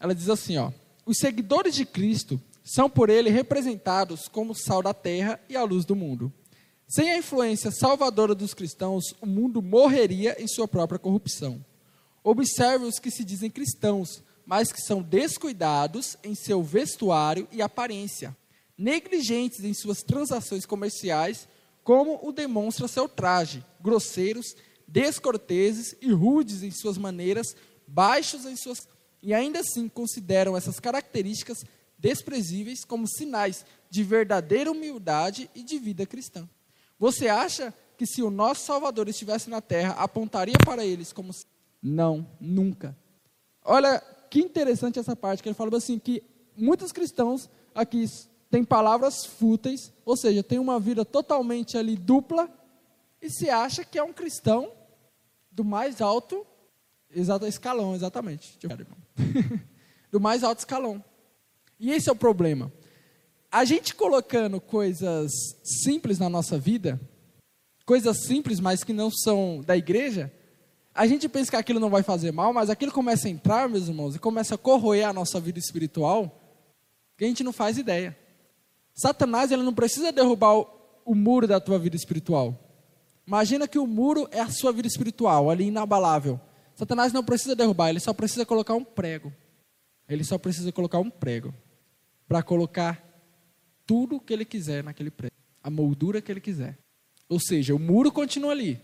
Ela 0.00 0.14
diz 0.14 0.30
assim, 0.30 0.56
ó: 0.56 0.72
Os 1.04 1.18
seguidores 1.18 1.74
de 1.74 1.84
Cristo 1.84 2.40
são 2.64 2.88
por 2.88 3.10
ele 3.10 3.30
representados 3.30 4.28
como 4.28 4.54
sal 4.54 4.82
da 4.82 4.94
terra 4.94 5.40
e 5.48 5.56
a 5.56 5.64
luz 5.64 5.84
do 5.84 5.96
mundo. 5.96 6.32
Sem 6.88 7.10
a 7.10 7.18
influência 7.18 7.70
salvadora 7.70 8.34
dos 8.34 8.54
cristãos, 8.54 9.14
o 9.20 9.26
mundo 9.26 9.62
morreria 9.62 10.36
em 10.38 10.46
sua 10.46 10.68
própria 10.68 10.98
corrupção. 10.98 11.64
Observe 12.22 12.84
os 12.84 12.98
que 12.98 13.10
se 13.10 13.24
dizem 13.24 13.50
cristãos, 13.50 14.22
mas 14.44 14.70
que 14.70 14.80
são 14.80 15.02
descuidados 15.02 16.16
em 16.22 16.34
seu 16.34 16.62
vestuário 16.62 17.48
e 17.50 17.62
aparência, 17.62 18.36
negligentes 18.76 19.64
em 19.64 19.72
suas 19.72 20.02
transações 20.02 20.66
comerciais 20.66 21.48
como 21.82 22.20
o 22.22 22.30
demonstra 22.30 22.86
seu 22.86 23.08
traje, 23.08 23.64
grosseiros, 23.80 24.54
descorteses 24.86 25.96
e 26.00 26.12
rudes 26.12 26.62
em 26.62 26.70
suas 26.70 26.96
maneiras, 26.96 27.56
baixos 27.86 28.44
em 28.44 28.54
suas 28.54 28.86
e 29.22 29.32
ainda 29.32 29.60
assim 29.60 29.88
consideram 29.88 30.56
essas 30.56 30.80
características 30.80 31.64
desprezíveis 32.02 32.84
como 32.84 33.06
sinais 33.06 33.64
de 33.88 34.02
verdadeira 34.02 34.70
humildade 34.70 35.48
e 35.54 35.62
de 35.62 35.78
vida 35.78 36.04
cristã. 36.04 36.48
Você 36.98 37.28
acha 37.28 37.72
que 37.96 38.04
se 38.04 38.22
o 38.22 38.30
nosso 38.30 38.66
Salvador 38.66 39.08
estivesse 39.08 39.48
na 39.48 39.60
terra, 39.60 39.92
apontaria 39.92 40.56
para 40.64 40.84
eles 40.84 41.12
como 41.12 41.32
não, 41.80 42.26
nunca. 42.40 42.96
Olha 43.64 44.00
que 44.28 44.40
interessante 44.40 44.98
essa 44.98 45.14
parte 45.14 45.42
que 45.42 45.48
ele 45.48 45.54
falou 45.54 45.76
assim 45.76 45.98
que 45.98 46.24
muitos 46.56 46.90
cristãos 46.90 47.48
aqui 47.72 48.04
tem 48.50 48.64
palavras 48.64 49.24
fúteis, 49.24 49.92
ou 50.04 50.16
seja, 50.16 50.42
tem 50.42 50.58
uma 50.58 50.80
vida 50.80 51.04
totalmente 51.04 51.78
ali 51.78 51.96
dupla, 51.96 52.50
e 53.20 53.30
se 53.30 53.48
acha 53.48 53.84
que 53.84 53.98
é 53.98 54.02
um 54.02 54.12
cristão 54.12 54.72
do 55.50 55.64
mais 55.64 56.00
alto 56.00 56.44
exato, 57.14 57.46
escalão, 57.46 57.94
exatamente. 57.94 58.58
do 60.10 60.20
mais 60.20 60.42
alto 60.42 60.58
escalão. 60.58 61.02
E 61.82 61.90
esse 61.90 62.08
é 62.08 62.12
o 62.12 62.16
problema. 62.16 62.72
A 63.50 63.64
gente 63.64 63.92
colocando 63.96 64.60
coisas 64.60 65.32
simples 65.64 66.16
na 66.16 66.28
nossa 66.28 66.56
vida, 66.56 67.00
coisas 67.84 68.24
simples, 68.24 68.60
mas 68.60 68.84
que 68.84 68.92
não 68.92 69.10
são 69.10 69.60
da 69.66 69.76
igreja, 69.76 70.32
a 70.94 71.08
gente 71.08 71.28
pensa 71.28 71.50
que 71.50 71.56
aquilo 71.56 71.80
não 71.80 71.90
vai 71.90 72.04
fazer 72.04 72.30
mal, 72.30 72.52
mas 72.52 72.70
aquilo 72.70 72.92
começa 72.92 73.26
a 73.26 73.30
entrar, 73.32 73.68
meus 73.68 73.88
irmãos, 73.88 74.14
e 74.14 74.20
começa 74.20 74.54
a 74.54 74.58
corroer 74.58 75.08
a 75.08 75.12
nossa 75.12 75.40
vida 75.40 75.58
espiritual, 75.58 76.40
que 77.18 77.24
a 77.24 77.26
gente 77.26 77.42
não 77.42 77.52
faz 77.52 77.76
ideia. 77.76 78.16
Satanás 78.94 79.50
ele 79.50 79.64
não 79.64 79.74
precisa 79.74 80.12
derrubar 80.12 80.58
o, 80.58 80.68
o 81.04 81.16
muro 81.16 81.48
da 81.48 81.58
tua 81.58 81.80
vida 81.80 81.96
espiritual. 81.96 82.56
Imagina 83.26 83.66
que 83.66 83.78
o 83.80 83.88
muro 83.88 84.28
é 84.30 84.38
a 84.38 84.52
sua 84.52 84.70
vida 84.70 84.86
espiritual, 84.86 85.50
ali 85.50 85.66
inabalável. 85.66 86.40
Satanás 86.76 87.12
não 87.12 87.24
precisa 87.24 87.56
derrubar, 87.56 87.90
ele 87.90 87.98
só 87.98 88.12
precisa 88.12 88.46
colocar 88.46 88.74
um 88.74 88.84
prego. 88.84 89.32
Ele 90.08 90.22
só 90.22 90.38
precisa 90.38 90.70
colocar 90.70 91.00
um 91.00 91.10
prego 91.10 91.52
para 92.32 92.42
colocar 92.42 93.04
tudo 93.84 94.18
que 94.18 94.32
ele 94.32 94.46
quiser 94.46 94.82
naquele 94.82 95.10
prego, 95.10 95.34
a 95.62 95.68
moldura 95.68 96.22
que 96.22 96.32
ele 96.32 96.40
quiser. 96.40 96.78
Ou 97.28 97.38
seja, 97.38 97.74
o 97.74 97.78
muro 97.78 98.10
continua 98.10 98.52
ali, 98.52 98.80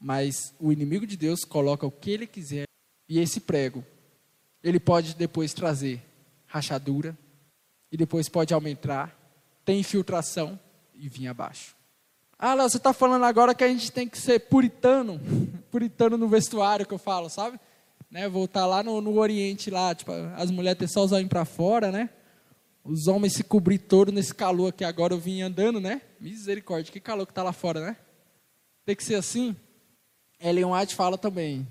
mas 0.00 0.54
o 0.58 0.72
inimigo 0.72 1.06
de 1.06 1.14
Deus 1.14 1.40
coloca 1.44 1.86
o 1.86 1.90
que 1.90 2.10
ele 2.10 2.26
quiser 2.26 2.64
e 3.06 3.18
esse 3.18 3.40
prego 3.40 3.84
ele 4.64 4.80
pode 4.80 5.14
depois 5.14 5.52
trazer 5.52 6.00
rachadura 6.46 7.14
e 7.90 7.96
depois 7.98 8.26
pode 8.26 8.54
aumentar 8.54 9.14
tem 9.66 9.80
infiltração 9.80 10.58
e 10.94 11.10
vinha 11.10 11.32
abaixo. 11.32 11.76
Ah, 12.38 12.54
Léo, 12.54 12.70
você 12.70 12.78
está 12.78 12.94
falando 12.94 13.26
agora 13.26 13.54
que 13.54 13.64
a 13.64 13.68
gente 13.68 13.92
tem 13.92 14.08
que 14.08 14.16
ser 14.16 14.48
puritano, 14.48 15.20
puritano 15.70 16.16
no 16.16 16.26
vestuário 16.26 16.86
que 16.86 16.94
eu 16.94 16.98
falo, 16.98 17.28
sabe? 17.28 17.60
Né, 18.10 18.30
voltar 18.30 18.64
lá 18.64 18.82
no, 18.82 18.98
no 19.02 19.18
Oriente, 19.18 19.70
lá, 19.70 19.94
tipo, 19.94 20.10
as 20.36 20.50
mulheres 20.50 20.78
ter 20.78 20.88
só 20.88 21.04
os 21.04 21.12
olhos 21.12 21.28
para 21.28 21.44
fora, 21.44 21.92
né? 21.92 22.08
Os 22.84 23.06
homens 23.06 23.34
se 23.34 23.44
cobrir 23.44 23.78
todo 23.78 24.10
nesse 24.10 24.34
calor 24.34 24.72
que 24.72 24.84
agora 24.84 25.14
eu 25.14 25.18
vim 25.18 25.42
andando, 25.42 25.80
né? 25.80 26.02
Misericórdia, 26.20 26.92
que 26.92 27.00
calor 27.00 27.26
que 27.26 27.32
está 27.32 27.42
lá 27.42 27.52
fora, 27.52 27.80
né? 27.80 27.96
Tem 28.84 28.96
que 28.96 29.04
ser 29.04 29.14
assim. 29.14 29.54
Ellen 30.40 30.64
White 30.64 30.94
fala 30.94 31.16
também 31.16 31.66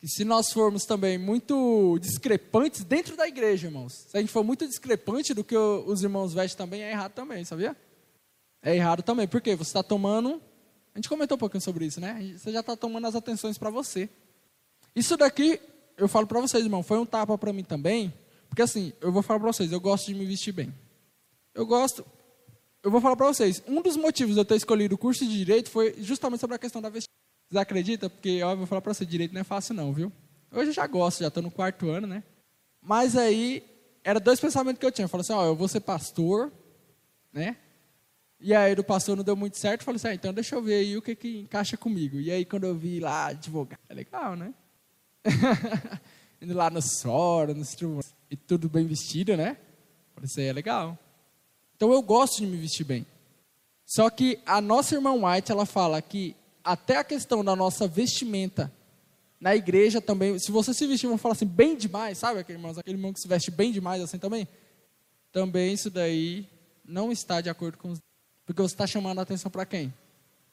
que 0.00 0.08
se 0.08 0.24
nós 0.24 0.50
formos 0.50 0.86
também 0.86 1.18
muito 1.18 1.98
discrepantes 2.00 2.84
dentro 2.84 3.16
da 3.16 3.28
igreja, 3.28 3.66
irmãos, 3.66 4.06
se 4.08 4.16
a 4.16 4.20
gente 4.20 4.32
for 4.32 4.42
muito 4.42 4.66
discrepante 4.66 5.34
do 5.34 5.44
que 5.44 5.54
os 5.54 6.02
irmãos 6.02 6.32
vestem 6.32 6.56
também, 6.56 6.82
é 6.82 6.90
errado 6.90 7.12
também, 7.12 7.44
sabia? 7.44 7.76
É 8.62 8.74
errado 8.74 9.02
também, 9.02 9.28
porque 9.28 9.54
você 9.54 9.68
está 9.68 9.82
tomando. 9.82 10.40
A 10.94 10.98
gente 10.98 11.08
comentou 11.08 11.36
um 11.36 11.38
pouquinho 11.38 11.60
sobre 11.60 11.84
isso, 11.84 12.00
né? 12.00 12.34
Você 12.36 12.50
já 12.50 12.60
está 12.60 12.74
tomando 12.74 13.06
as 13.06 13.14
atenções 13.14 13.58
para 13.58 13.68
você. 13.68 14.08
Isso 14.96 15.18
daqui, 15.18 15.60
eu 15.98 16.08
falo 16.08 16.26
para 16.26 16.40
vocês, 16.40 16.64
irmão, 16.64 16.82
foi 16.82 16.98
um 16.98 17.06
tapa 17.06 17.36
para 17.36 17.52
mim 17.52 17.62
também, 17.62 18.12
porque 18.50 18.62
assim, 18.62 18.92
eu 19.00 19.12
vou 19.12 19.22
falar 19.22 19.38
para 19.38 19.52
vocês, 19.52 19.70
eu 19.70 19.80
gosto 19.80 20.06
de 20.06 20.14
me 20.14 20.26
vestir 20.26 20.52
bem. 20.52 20.74
Eu 21.54 21.64
gosto. 21.64 22.04
Eu 22.82 22.90
vou 22.90 23.00
falar 23.00 23.16
para 23.16 23.26
vocês, 23.26 23.62
um 23.66 23.80
dos 23.80 23.96
motivos 23.96 24.34
de 24.34 24.40
eu 24.40 24.44
ter 24.44 24.56
escolhido 24.56 24.96
o 24.96 24.98
curso 24.98 25.24
de 25.24 25.38
direito 25.38 25.70
foi 25.70 25.94
justamente 25.98 26.40
sobre 26.40 26.56
a 26.56 26.58
questão 26.58 26.82
da 26.82 26.88
vestimenta. 26.88 27.14
Vocês 27.48 27.60
acreditam? 27.60 28.10
Porque, 28.10 28.42
ó, 28.42 28.50
eu 28.50 28.56
vou 28.56 28.66
falar 28.66 28.80
para 28.80 28.92
você, 28.92 29.06
direito 29.06 29.32
não 29.32 29.40
é 29.40 29.44
fácil 29.44 29.74
não, 29.74 29.92
viu? 29.92 30.12
Hoje 30.50 30.70
eu 30.70 30.74
já 30.74 30.86
gosto, 30.86 31.20
já 31.20 31.28
estou 31.28 31.42
no 31.42 31.50
quarto 31.50 31.88
ano, 31.88 32.06
né? 32.06 32.24
Mas 32.82 33.16
aí, 33.16 33.62
era 34.02 34.18
dois 34.18 34.40
pensamentos 34.40 34.80
que 34.80 34.86
eu 34.86 34.90
tinha. 34.90 35.04
Eu 35.04 35.08
falei 35.08 35.22
assim, 35.22 35.32
ó, 35.32 35.44
eu 35.46 35.54
vou 35.54 35.68
ser 35.68 35.80
pastor, 35.80 36.52
né? 37.32 37.56
E 38.40 38.52
aí 38.54 38.74
do 38.74 38.82
pastor 38.82 39.16
não 39.16 39.22
deu 39.22 39.36
muito 39.36 39.58
certo, 39.58 39.82
eu 39.82 39.84
falei 39.84 39.96
assim, 39.96 40.08
ah, 40.08 40.14
então 40.14 40.32
deixa 40.32 40.56
eu 40.56 40.62
ver 40.62 40.74
aí 40.74 40.96
o 40.96 41.02
que, 41.02 41.14
que 41.14 41.40
encaixa 41.40 41.76
comigo. 41.76 42.18
E 42.18 42.32
aí 42.32 42.44
quando 42.44 42.64
eu 42.64 42.74
vi 42.74 42.98
lá, 42.98 43.26
advogado, 43.26 43.80
é 43.88 43.94
legal, 43.94 44.34
né? 44.34 44.54
Indo 46.40 46.54
lá 46.54 46.70
no 46.70 46.80
soro, 46.80 47.54
no 47.54 47.64
e 48.30 48.36
tudo 48.36 48.68
bem 48.68 48.86
vestido, 48.86 49.36
né? 49.36 49.56
Isso 50.22 50.38
aí 50.38 50.46
é 50.46 50.52
legal. 50.52 50.96
Então 51.76 51.92
eu 51.92 52.00
gosto 52.00 52.38
de 52.38 52.46
me 52.46 52.56
vestir 52.56 52.84
bem. 52.84 53.06
Só 53.84 54.08
que 54.08 54.38
a 54.46 54.60
nossa 54.60 54.94
irmã 54.94 55.12
White, 55.12 55.50
ela 55.50 55.66
fala 55.66 56.00
que 56.00 56.36
até 56.62 56.98
a 56.98 57.04
questão 57.04 57.44
da 57.44 57.56
nossa 57.56 57.88
vestimenta 57.88 58.72
na 59.40 59.56
igreja 59.56 60.00
também, 60.00 60.38
se 60.38 60.52
você 60.52 60.74
se 60.74 60.86
vestir, 60.86 61.06
vamos 61.06 61.22
falar 61.22 61.32
assim, 61.32 61.46
bem 61.46 61.74
demais, 61.74 62.18
sabe 62.18 62.38
aquele 62.38 62.58
irmão, 62.58 62.70
aquele 62.70 62.96
irmão 62.96 63.12
que 63.12 63.20
se 63.20 63.26
veste 63.26 63.50
bem 63.50 63.72
demais 63.72 64.02
assim 64.02 64.18
também? 64.18 64.46
Também 65.32 65.72
isso 65.72 65.90
daí 65.90 66.46
não 66.84 67.10
está 67.10 67.40
de 67.40 67.48
acordo 67.48 67.78
com 67.78 67.90
os... 67.90 67.98
Porque 68.44 68.60
você 68.60 68.74
está 68.74 68.86
chamando 68.86 69.18
a 69.18 69.22
atenção 69.22 69.50
para 69.50 69.64
quem? 69.64 69.92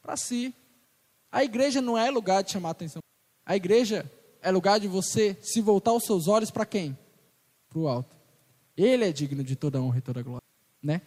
Para 0.01 0.15
si. 0.15 0.55
A 1.31 1.43
igreja 1.43 1.81
não 1.81 1.97
é 1.97 2.09
lugar 2.09 2.41
de 2.43 2.51
chamar 2.51 2.69
a 2.69 2.71
atenção. 2.71 3.01
A 3.45 3.55
igreja 3.55 4.09
é 4.41 4.49
lugar 4.49 4.79
de 4.79 4.87
você 4.87 5.37
se 5.41 5.59
voltar 5.59 5.91
os 5.91 6.05
seus 6.05 6.27
olhos 6.27 6.49
para 6.49 6.65
quem? 6.65 6.97
Para 7.69 7.79
o 7.79 7.87
alto. 7.87 8.15
Ele 8.75 9.05
é 9.05 9.11
digno 9.11 9.43
de 9.43 9.55
toda 9.55 9.81
honra 9.81 9.97
e 9.97 10.01
toda 10.01 10.21
glória. 10.21 10.43
Né? 10.81 11.01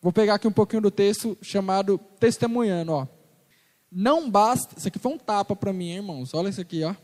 Vou 0.00 0.12
pegar 0.12 0.34
aqui 0.34 0.48
um 0.48 0.52
pouquinho 0.52 0.82
do 0.82 0.90
texto 0.90 1.36
chamado 1.42 1.98
Testemunhando. 2.18 2.92
Ó. 2.92 3.06
Não 3.92 4.30
basta, 4.30 4.74
isso 4.78 4.88
aqui 4.88 4.98
foi 4.98 5.12
um 5.12 5.18
tapa 5.18 5.54
para 5.54 5.72
mim, 5.72 5.90
irmãos. 5.90 6.32
Olha 6.32 6.48
isso 6.48 6.60
aqui, 6.60 6.82
ó. 6.82 6.94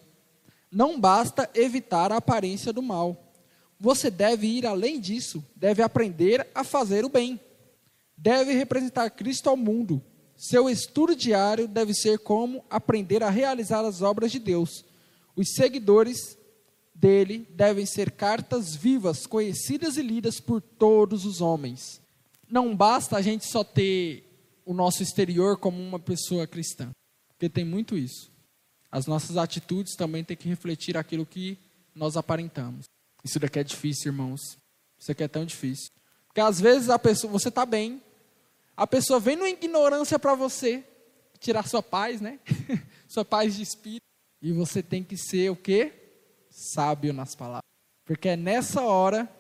Não 0.71 0.99
basta 0.99 1.49
evitar 1.55 2.11
a 2.13 2.17
aparência 2.17 2.73
do 2.73 2.83
mal. 2.83 3.33
Você 3.79 4.11
deve 4.11 4.47
ir 4.47 4.67
além 4.67 4.99
disso, 4.99 5.45
deve 5.55 5.83
aprender 5.83 6.47
a 6.55 6.65
fazer 6.65 7.05
o 7.05 7.09
bem. 7.09 7.39
Deve 8.17 8.55
representar 8.55 9.11
Cristo 9.11 9.51
ao 9.51 9.57
mundo. 9.57 10.03
Seu 10.37 10.69
estudo 10.69 11.15
diário 11.15 11.69
deve 11.69 11.95
ser 11.95 12.19
como 12.19 12.65
aprender 12.71 13.23
a 13.23 13.31
realizar 13.31 13.85
as 13.85 14.01
obras 14.01 14.33
de 14.33 14.39
Deus. 14.39 14.85
Os 15.35 15.53
seguidores 15.55 16.39
dele 16.99 17.47
devem 17.51 17.85
ser 17.85 18.11
cartas 18.11 18.75
vivas, 18.75 19.27
conhecidas 19.27 19.97
e 19.97 20.03
lidas 20.03 20.41
por 20.41 20.61
todos 20.61 21.25
os 21.25 21.41
homens. 21.41 22.01
Não 22.49 22.75
basta 22.75 23.17
a 23.17 23.23
gente 23.23 23.45
só 23.45 23.63
ter 23.63 24.25
o 24.65 24.73
nosso 24.73 25.03
exterior 25.03 25.59
como 25.59 25.81
uma 25.81 25.99
pessoa 25.99 26.47
cristã. 26.47 26.91
Porque 27.29 27.49
tem 27.49 27.65
muito 27.65 27.97
isso. 27.97 28.31
As 28.91 29.07
nossas 29.07 29.37
atitudes 29.37 29.95
também 29.95 30.25
têm 30.25 30.37
que 30.37 30.49
refletir 30.49 30.97
aquilo 30.97 31.27
que 31.27 31.59
nós 31.95 32.17
aparentamos. 32.17 32.87
Isso 33.23 33.39
daqui 33.39 33.59
é 33.59 33.65
difícil, 33.65 34.11
irmãos. 34.11 34.41
Isso 34.99 35.13
aqui 35.13 35.23
é 35.23 35.29
tão 35.29 35.45
difícil. 35.45 35.91
Porque 36.27 36.41
às 36.41 36.61
vezes 36.61 36.89
a 36.89 36.99
pessoa, 36.99 37.31
você 37.31 37.49
está 37.49 37.67
bem, 37.67 38.03
A 38.77 38.87
pessoa 38.87 39.19
vem 39.19 39.37
numa 39.37 39.49
ignorância 39.49 40.19
para 40.19 40.35
você, 40.35 40.85
tirar 41.41 41.67
sua 41.67 41.83
paz, 41.83 42.21
né? 42.21 42.39
sua 43.09 43.25
paz 43.25 43.57
de 43.57 43.63
espírito. 43.63 44.05
E 44.43 44.53
você 44.53 44.83
tem 44.83 45.03
que 45.03 45.17
ser 45.17 45.51
o 45.51 45.57
quê? 45.57 46.06
Sábio 46.57 47.13
nas 47.13 47.35
palavras. 47.35 47.61
Porque 48.07 48.31
é 48.31 48.37
nessa 48.37 48.81
hora 48.81 49.31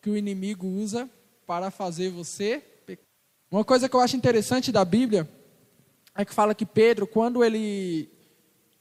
que 0.00 0.08
o 0.08 0.16
inimigo 0.16 0.66
usa 0.66 1.10
para 1.46 1.70
fazer 1.70 2.08
você 2.08 2.64
pecar. 2.86 3.04
Uma 3.50 3.62
coisa 3.62 3.90
que 3.90 3.94
eu 3.94 4.00
acho 4.00 4.16
interessante 4.16 4.72
da 4.72 4.82
Bíblia 4.82 5.28
é 6.14 6.24
que 6.24 6.32
fala 6.32 6.54
que 6.54 6.64
Pedro, 6.64 7.06
quando 7.06 7.44
ele 7.44 8.08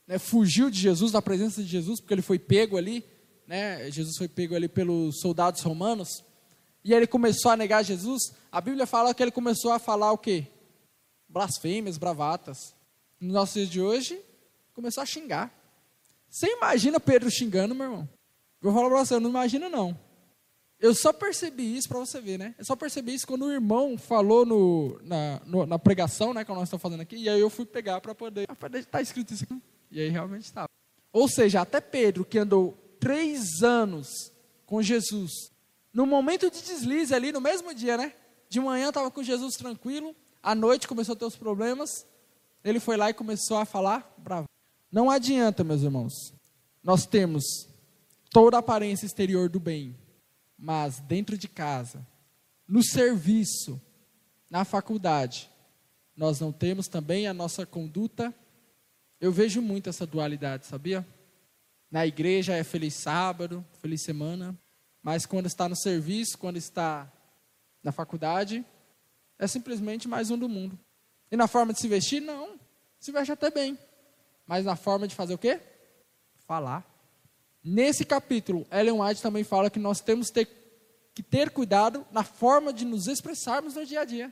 né, 0.08 0.18
fugiu 0.18 0.70
de 0.70 0.80
Jesus, 0.80 1.12
da 1.12 1.22
presença 1.22 1.62
de 1.62 1.68
Jesus, 1.68 2.00
porque 2.00 2.14
ele 2.14 2.22
foi 2.22 2.40
pego 2.40 2.78
ali, 2.78 3.04
né, 3.46 3.92
Jesus 3.92 4.16
foi 4.16 4.30
pego 4.30 4.56
ali 4.56 4.70
pelos 4.70 5.20
soldados 5.20 5.62
romanos, 5.62 6.24
e 6.82 6.94
ele 6.94 7.06
começou 7.06 7.52
a 7.52 7.58
negar 7.58 7.84
Jesus, 7.84 8.34
a 8.50 8.62
Bíblia 8.62 8.88
fala 8.88 9.14
que 9.14 9.22
ele 9.22 9.32
começou 9.32 9.74
a 9.74 9.80
falar 9.80 10.14
o 10.14 10.18
quê? 10.18 10.48
Blasfêmias, 11.28 11.98
bravatas. 11.98 12.74
No 13.20 13.34
nosso 13.34 13.56
dia 13.56 13.68
de 13.68 13.82
hoje, 13.82 14.18
começou 14.74 15.04
a 15.04 15.06
xingar. 15.06 15.65
Você 16.36 16.48
imagina 16.48 17.00
Pedro 17.00 17.32
xingando, 17.32 17.74
meu 17.74 17.86
irmão? 17.86 18.10
Vou 18.60 18.74
falar 18.74 18.90
para 18.90 19.06
você, 19.06 19.14
eu 19.14 19.22
não 19.22 19.30
imagino 19.30 19.70
não. 19.70 19.98
Eu 20.78 20.94
só 20.94 21.14
percebi 21.14 21.78
isso 21.78 21.88
para 21.88 21.98
você 21.98 22.20
ver, 22.20 22.38
né? 22.38 22.54
Eu 22.60 22.66
só 22.66 22.76
percebi 22.76 23.14
isso 23.14 23.26
quando 23.26 23.46
o 23.46 23.52
irmão 23.54 23.98
falou 23.98 24.46
no, 24.46 25.00
na, 25.02 25.42
no, 25.46 25.66
na 25.66 25.80
pregação, 25.80 26.34
né, 26.34 26.44
que 26.44 26.52
nós 26.52 26.64
estamos 26.64 26.82
fazendo 26.82 27.00
aqui, 27.00 27.16
e 27.16 27.30
aí 27.30 27.40
eu 27.40 27.50
fui 27.50 27.66
pegar 27.66 28.02
para 28.02 28.14
poder. 28.14 28.46
Ah, 28.50 28.56
tá 28.92 29.02
escrito 29.02 29.34
isso 29.34 29.46
aqui. 29.46 29.62
E 29.90 30.02
aí 30.02 30.10
realmente 30.10 30.44
estava. 30.44 30.68
Ou 31.14 31.30
seja, 31.30 31.62
até 31.62 31.80
Pedro, 31.80 32.26
que 32.26 32.38
andou 32.38 32.78
três 33.00 33.64
anos 33.64 34.10
com 34.66 34.82
Jesus, 34.82 35.32
no 35.94 36.06
momento 36.06 36.52
de 36.52 36.62
deslize 36.62 37.16
ali, 37.16 37.32
no 37.32 37.40
mesmo 37.40 37.74
dia, 37.74 37.96
né? 37.96 38.14
De 38.50 38.60
manhã 38.60 38.90
estava 38.90 39.10
com 39.10 39.24
Jesus 39.24 39.56
tranquilo, 39.56 40.14
à 40.44 40.54
noite 40.54 40.86
começou 40.86 41.14
a 41.14 41.18
ter 41.18 41.24
os 41.24 41.38
problemas, 41.38 42.06
ele 42.62 42.82
foi 42.82 42.98
lá 42.98 43.10
e 43.10 43.14
começou 43.14 43.56
a 43.56 43.64
falar 43.64 44.14
bravo. 44.18 44.50
Não 44.96 45.10
adianta, 45.10 45.62
meus 45.62 45.82
irmãos, 45.82 46.34
nós 46.82 47.06
temos 47.06 47.68
toda 48.32 48.56
a 48.56 48.62
aparência 48.62 49.06
exterior 49.06 49.50
do 49.50 49.60
bem, 49.60 49.94
mas 50.58 51.02
dentro 51.02 51.38
de 51.38 51.50
casa, 51.50 52.08
no 52.66 52.82
serviço, 52.82 53.82
na 54.50 54.64
faculdade, 54.64 55.52
nós 56.16 56.40
não 56.40 56.50
temos 56.50 56.88
também 56.88 57.28
a 57.28 57.34
nossa 57.34 57.66
conduta. 57.66 58.34
Eu 59.20 59.34
vejo 59.34 59.62
muito 59.62 59.90
essa 59.90 60.08
dualidade, 60.08 60.66
sabia? 60.66 61.06
Na 61.92 62.08
igreja 62.08 62.54
é 62.54 62.64
feliz 62.64 62.94
sábado, 62.94 63.66
feliz 63.82 64.02
semana, 64.02 64.58
mas 65.04 65.26
quando 65.26 65.48
está 65.48 65.68
no 65.68 65.76
serviço, 65.76 66.38
quando 66.38 66.56
está 66.56 67.12
na 67.84 67.92
faculdade, 67.92 68.64
é 69.38 69.46
simplesmente 69.46 70.08
mais 70.08 70.32
um 70.32 70.38
do 70.38 70.48
mundo. 70.48 70.80
E 71.30 71.36
na 71.36 71.50
forma 71.50 71.74
de 71.74 71.82
se 71.82 71.88
vestir, 71.90 72.22
não. 72.22 72.58
Se 72.98 73.12
veste 73.12 73.34
até 73.34 73.52
bem. 73.52 73.78
Mas 74.48 74.66
na 74.66 74.76
forma 74.76 75.08
de 75.08 75.16
fazer 75.16 75.34
o 75.34 75.38
quê? 75.38 75.60
Falar. 76.48 76.86
Nesse 77.64 78.06
capítulo, 78.06 78.66
Ellen 78.72 79.02
White 79.02 79.22
também 79.22 79.44
fala 79.44 79.70
que 79.70 79.80
nós 79.80 80.00
temos 80.00 80.30
ter, 80.30 80.48
que 81.14 81.24
ter 81.24 81.50
cuidado 81.50 82.06
na 82.12 82.24
forma 82.24 82.72
de 82.72 82.86
nos 82.86 83.08
expressarmos 83.08 83.74
no 83.74 83.86
dia 83.86 84.02
a 84.02 84.06
dia. 84.06 84.32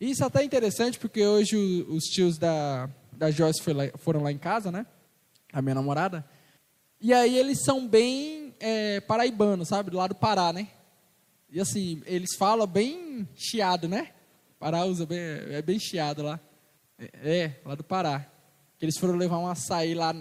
E 0.00 0.10
isso 0.10 0.24
é 0.24 0.26
até 0.26 0.42
interessante, 0.42 0.98
porque 0.98 1.24
hoje 1.24 1.56
os 1.88 2.04
tios 2.06 2.36
da, 2.36 2.90
da 3.12 3.30
Joyce 3.30 3.72
lá, 3.72 3.84
foram 3.98 4.22
lá 4.22 4.32
em 4.32 4.38
casa, 4.38 4.72
né? 4.72 4.84
A 5.52 5.62
minha 5.62 5.76
namorada. 5.76 6.28
E 7.00 7.14
aí 7.14 7.38
eles 7.38 7.62
são 7.62 7.86
bem 7.86 8.52
é, 8.58 9.00
paraibanos, 9.00 9.68
sabe? 9.68 9.90
Do 9.90 9.96
lado 9.96 10.08
do 10.08 10.16
Pará, 10.16 10.52
né? 10.52 10.66
E 11.48 11.60
assim, 11.60 12.02
eles 12.06 12.34
falam 12.36 12.66
bem 12.66 13.28
chiado, 13.36 13.86
né? 13.86 14.10
Pará 14.58 14.84
usa 14.84 15.06
bem, 15.06 15.18
é 15.18 15.62
bem 15.62 15.78
chiado 15.78 16.22
lá. 16.22 16.40
É, 16.98 17.10
é, 17.22 17.60
lá 17.64 17.76
do 17.76 17.84
Pará. 17.84 18.26
Que 18.82 18.86
eles 18.86 18.98
foram 18.98 19.14
levar 19.14 19.38
um 19.38 19.46
açaí 19.46 19.94
lá 19.94 20.12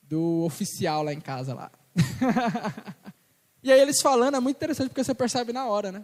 do 0.00 0.42
oficial 0.46 1.02
lá 1.02 1.12
em 1.12 1.20
casa 1.20 1.52
lá. 1.52 1.70
e 3.62 3.70
aí 3.70 3.78
eles 3.78 4.00
falando 4.00 4.38
é 4.38 4.40
muito 4.40 4.56
interessante 4.56 4.88
porque 4.88 5.04
você 5.04 5.14
percebe 5.14 5.52
na 5.52 5.66
hora, 5.66 5.92
né? 5.92 6.02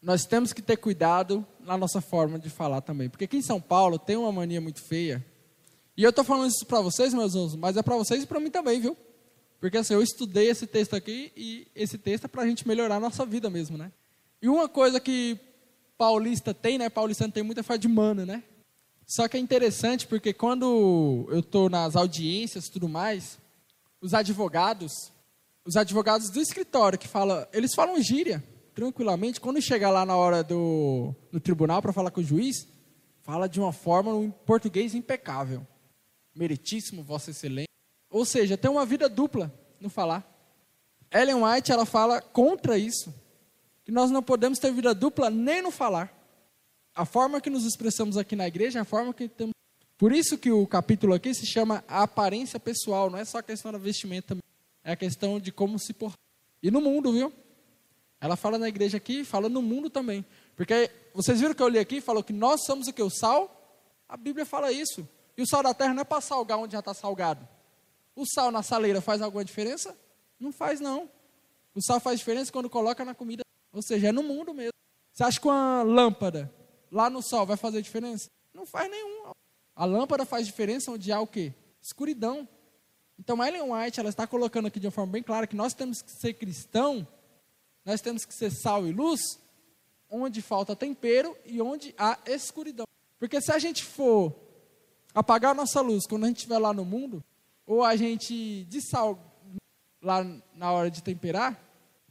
Nós 0.00 0.24
temos 0.24 0.54
que 0.54 0.62
ter 0.62 0.78
cuidado 0.78 1.46
na 1.60 1.76
nossa 1.76 2.00
forma 2.00 2.38
de 2.38 2.48
falar 2.48 2.80
também, 2.80 3.10
porque 3.10 3.26
aqui 3.26 3.36
em 3.36 3.42
São 3.42 3.60
Paulo 3.60 3.98
tem 3.98 4.16
uma 4.16 4.32
mania 4.32 4.58
muito 4.58 4.80
feia. 4.80 5.22
E 5.94 6.02
eu 6.02 6.08
estou 6.08 6.24
falando 6.24 6.48
isso 6.48 6.64
para 6.64 6.80
vocês, 6.80 7.12
meus 7.12 7.34
irmãos, 7.34 7.56
mas 7.56 7.76
é 7.76 7.82
para 7.82 7.94
vocês 7.94 8.22
e 8.22 8.26
para 8.26 8.40
mim 8.40 8.50
também, 8.50 8.80
viu? 8.80 8.96
Porque 9.60 9.76
assim, 9.76 9.92
eu 9.92 10.02
estudei 10.02 10.48
esse 10.48 10.66
texto 10.66 10.96
aqui 10.96 11.30
e 11.36 11.68
esse 11.74 11.98
texto 11.98 12.24
é 12.24 12.28
para 12.28 12.40
a 12.40 12.46
gente 12.46 12.66
melhorar 12.66 12.96
a 12.96 13.00
nossa 13.00 13.26
vida 13.26 13.50
mesmo, 13.50 13.76
né? 13.76 13.92
E 14.40 14.48
uma 14.48 14.66
coisa 14.66 14.98
que 14.98 15.38
paulista 15.98 16.54
tem, 16.54 16.78
né? 16.78 16.88
Paulistano 16.88 17.30
tem 17.30 17.42
muita 17.42 17.62
fé 17.62 17.76
de 17.76 17.86
mano, 17.86 18.24
né? 18.24 18.42
Só 19.06 19.28
que 19.28 19.36
é 19.36 19.40
interessante 19.40 20.06
porque 20.06 20.32
quando 20.32 21.26
eu 21.30 21.40
estou 21.40 21.68
nas 21.68 21.96
audiências 21.96 22.66
e 22.66 22.70
tudo 22.70 22.88
mais, 22.88 23.38
os 24.00 24.14
advogados, 24.14 25.12
os 25.64 25.76
advogados 25.76 26.30
do 26.30 26.40
escritório 26.40 26.98
que 26.98 27.08
falam, 27.08 27.46
eles 27.52 27.74
falam 27.74 28.00
gíria 28.00 28.42
tranquilamente. 28.74 29.40
Quando 29.40 29.60
chegar 29.60 29.90
lá 29.90 30.04
na 30.04 30.16
hora 30.16 30.42
do 30.42 31.14
no 31.30 31.40
tribunal 31.40 31.82
para 31.82 31.92
falar 31.92 32.10
com 32.10 32.20
o 32.20 32.24
juiz, 32.24 32.66
fala 33.22 33.48
de 33.48 33.60
uma 33.60 33.72
forma 33.72 34.12
em 34.16 34.30
português 34.30 34.94
impecável. 34.94 35.66
Meritíssimo, 36.34 37.02
Vossa 37.02 37.30
Excelência. 37.30 37.68
Ou 38.10 38.24
seja, 38.24 38.56
tem 38.56 38.70
uma 38.70 38.86
vida 38.86 39.08
dupla 39.08 39.52
no 39.80 39.88
falar. 39.88 40.26
Ellen 41.10 41.44
White 41.44 41.70
ela 41.70 41.84
fala 41.84 42.20
contra 42.20 42.78
isso, 42.78 43.14
que 43.84 43.92
nós 43.92 44.10
não 44.10 44.22
podemos 44.22 44.58
ter 44.58 44.72
vida 44.72 44.94
dupla 44.94 45.28
nem 45.28 45.60
no 45.60 45.70
falar. 45.70 46.21
A 46.94 47.06
forma 47.06 47.40
que 47.40 47.48
nos 47.48 47.64
expressamos 47.64 48.18
aqui 48.18 48.36
na 48.36 48.46
igreja 48.46 48.78
é 48.78 48.82
a 48.82 48.84
forma 48.84 49.14
que 49.14 49.28
temos. 49.28 49.54
Por 49.96 50.12
isso 50.12 50.36
que 50.36 50.50
o 50.50 50.66
capítulo 50.66 51.14
aqui 51.14 51.32
se 51.32 51.46
chama 51.46 51.82
a 51.88 52.02
aparência 52.02 52.60
pessoal, 52.60 53.08
não 53.08 53.18
é 53.18 53.24
só 53.24 53.38
a 53.38 53.42
questão 53.42 53.72
da 53.72 53.78
vestimenta, 53.78 54.36
é 54.84 54.92
a 54.92 54.96
questão 54.96 55.40
de 55.40 55.50
como 55.50 55.78
se 55.78 55.94
portar. 55.94 56.18
E 56.62 56.70
no 56.70 56.80
mundo, 56.80 57.12
viu? 57.12 57.32
Ela 58.20 58.36
fala 58.36 58.58
na 58.58 58.68
igreja 58.68 58.98
aqui, 58.98 59.24
fala 59.24 59.48
no 59.48 59.62
mundo 59.62 59.88
também. 59.88 60.24
Porque 60.54 60.90
vocês 61.14 61.40
viram 61.40 61.54
que 61.54 61.62
eu 61.62 61.68
li 61.68 61.78
aqui, 61.78 62.00
falou 62.00 62.22
que 62.22 62.32
nós 62.32 62.64
somos 62.64 62.88
o 62.88 62.92
que? 62.92 63.02
O 63.02 63.10
sal? 63.10 63.84
A 64.08 64.16
Bíblia 64.16 64.44
fala 64.44 64.70
isso. 64.70 65.08
E 65.36 65.42
o 65.42 65.46
sal 65.46 65.62
da 65.62 65.72
terra 65.72 65.94
não 65.94 66.02
é 66.02 66.04
para 66.04 66.20
salgar 66.20 66.58
onde 66.58 66.72
já 66.72 66.80
está 66.80 66.92
salgado. 66.92 67.48
O 68.14 68.26
sal 68.26 68.50
na 68.50 68.62
saleira 68.62 69.00
faz 69.00 69.22
alguma 69.22 69.44
diferença? 69.44 69.96
Não 70.38 70.52
faz, 70.52 70.78
não. 70.78 71.08
O 71.74 71.82
sal 71.82 71.98
faz 71.98 72.18
diferença 72.18 72.52
quando 72.52 72.68
coloca 72.68 73.04
na 73.04 73.14
comida. 73.14 73.42
Ou 73.72 73.82
seja, 73.82 74.08
é 74.08 74.12
no 74.12 74.22
mundo 74.22 74.52
mesmo. 74.52 74.72
Você 75.12 75.24
acha 75.24 75.40
que 75.40 75.46
uma 75.46 75.82
lâmpada 75.82 76.52
lá 76.92 77.08
no 77.08 77.22
sol 77.22 77.46
vai 77.46 77.56
fazer 77.56 77.80
diferença? 77.80 78.30
Não 78.52 78.66
faz 78.66 78.90
nenhum. 78.90 79.32
A 79.74 79.84
lâmpada 79.86 80.26
faz 80.26 80.46
diferença 80.46 80.90
onde 80.90 81.10
há 81.10 81.20
o 81.20 81.26
quê? 81.26 81.54
Escuridão. 81.80 82.46
Então, 83.18 83.42
Ellen 83.42 83.72
White, 83.72 83.98
ela 83.98 84.10
está 84.10 84.26
colocando 84.26 84.66
aqui 84.66 84.78
de 84.78 84.86
uma 84.86 84.92
forma 84.92 85.12
bem 85.12 85.22
clara 85.22 85.46
que 85.46 85.56
nós 85.56 85.72
temos 85.72 86.02
que 86.02 86.10
ser 86.10 86.34
cristão, 86.34 87.06
nós 87.84 88.00
temos 88.00 88.24
que 88.24 88.34
ser 88.34 88.50
sal 88.50 88.86
e 88.86 88.92
luz, 88.92 89.40
onde 90.10 90.42
falta 90.42 90.76
tempero 90.76 91.36
e 91.46 91.60
onde 91.62 91.94
há 91.96 92.18
escuridão. 92.26 92.86
Porque 93.18 93.40
se 93.40 93.50
a 93.50 93.58
gente 93.58 93.84
for 93.84 94.34
apagar 95.14 95.52
a 95.52 95.54
nossa 95.54 95.80
luz 95.80 96.06
quando 96.06 96.24
a 96.24 96.28
gente 96.28 96.38
estiver 96.38 96.58
lá 96.58 96.72
no 96.72 96.84
mundo, 96.84 97.24
ou 97.66 97.82
a 97.82 97.96
gente 97.96 98.64
de 98.64 98.80
sal 98.82 99.18
lá 100.02 100.24
na 100.54 100.72
hora 100.72 100.90
de 100.90 101.02
temperar, 101.02 101.58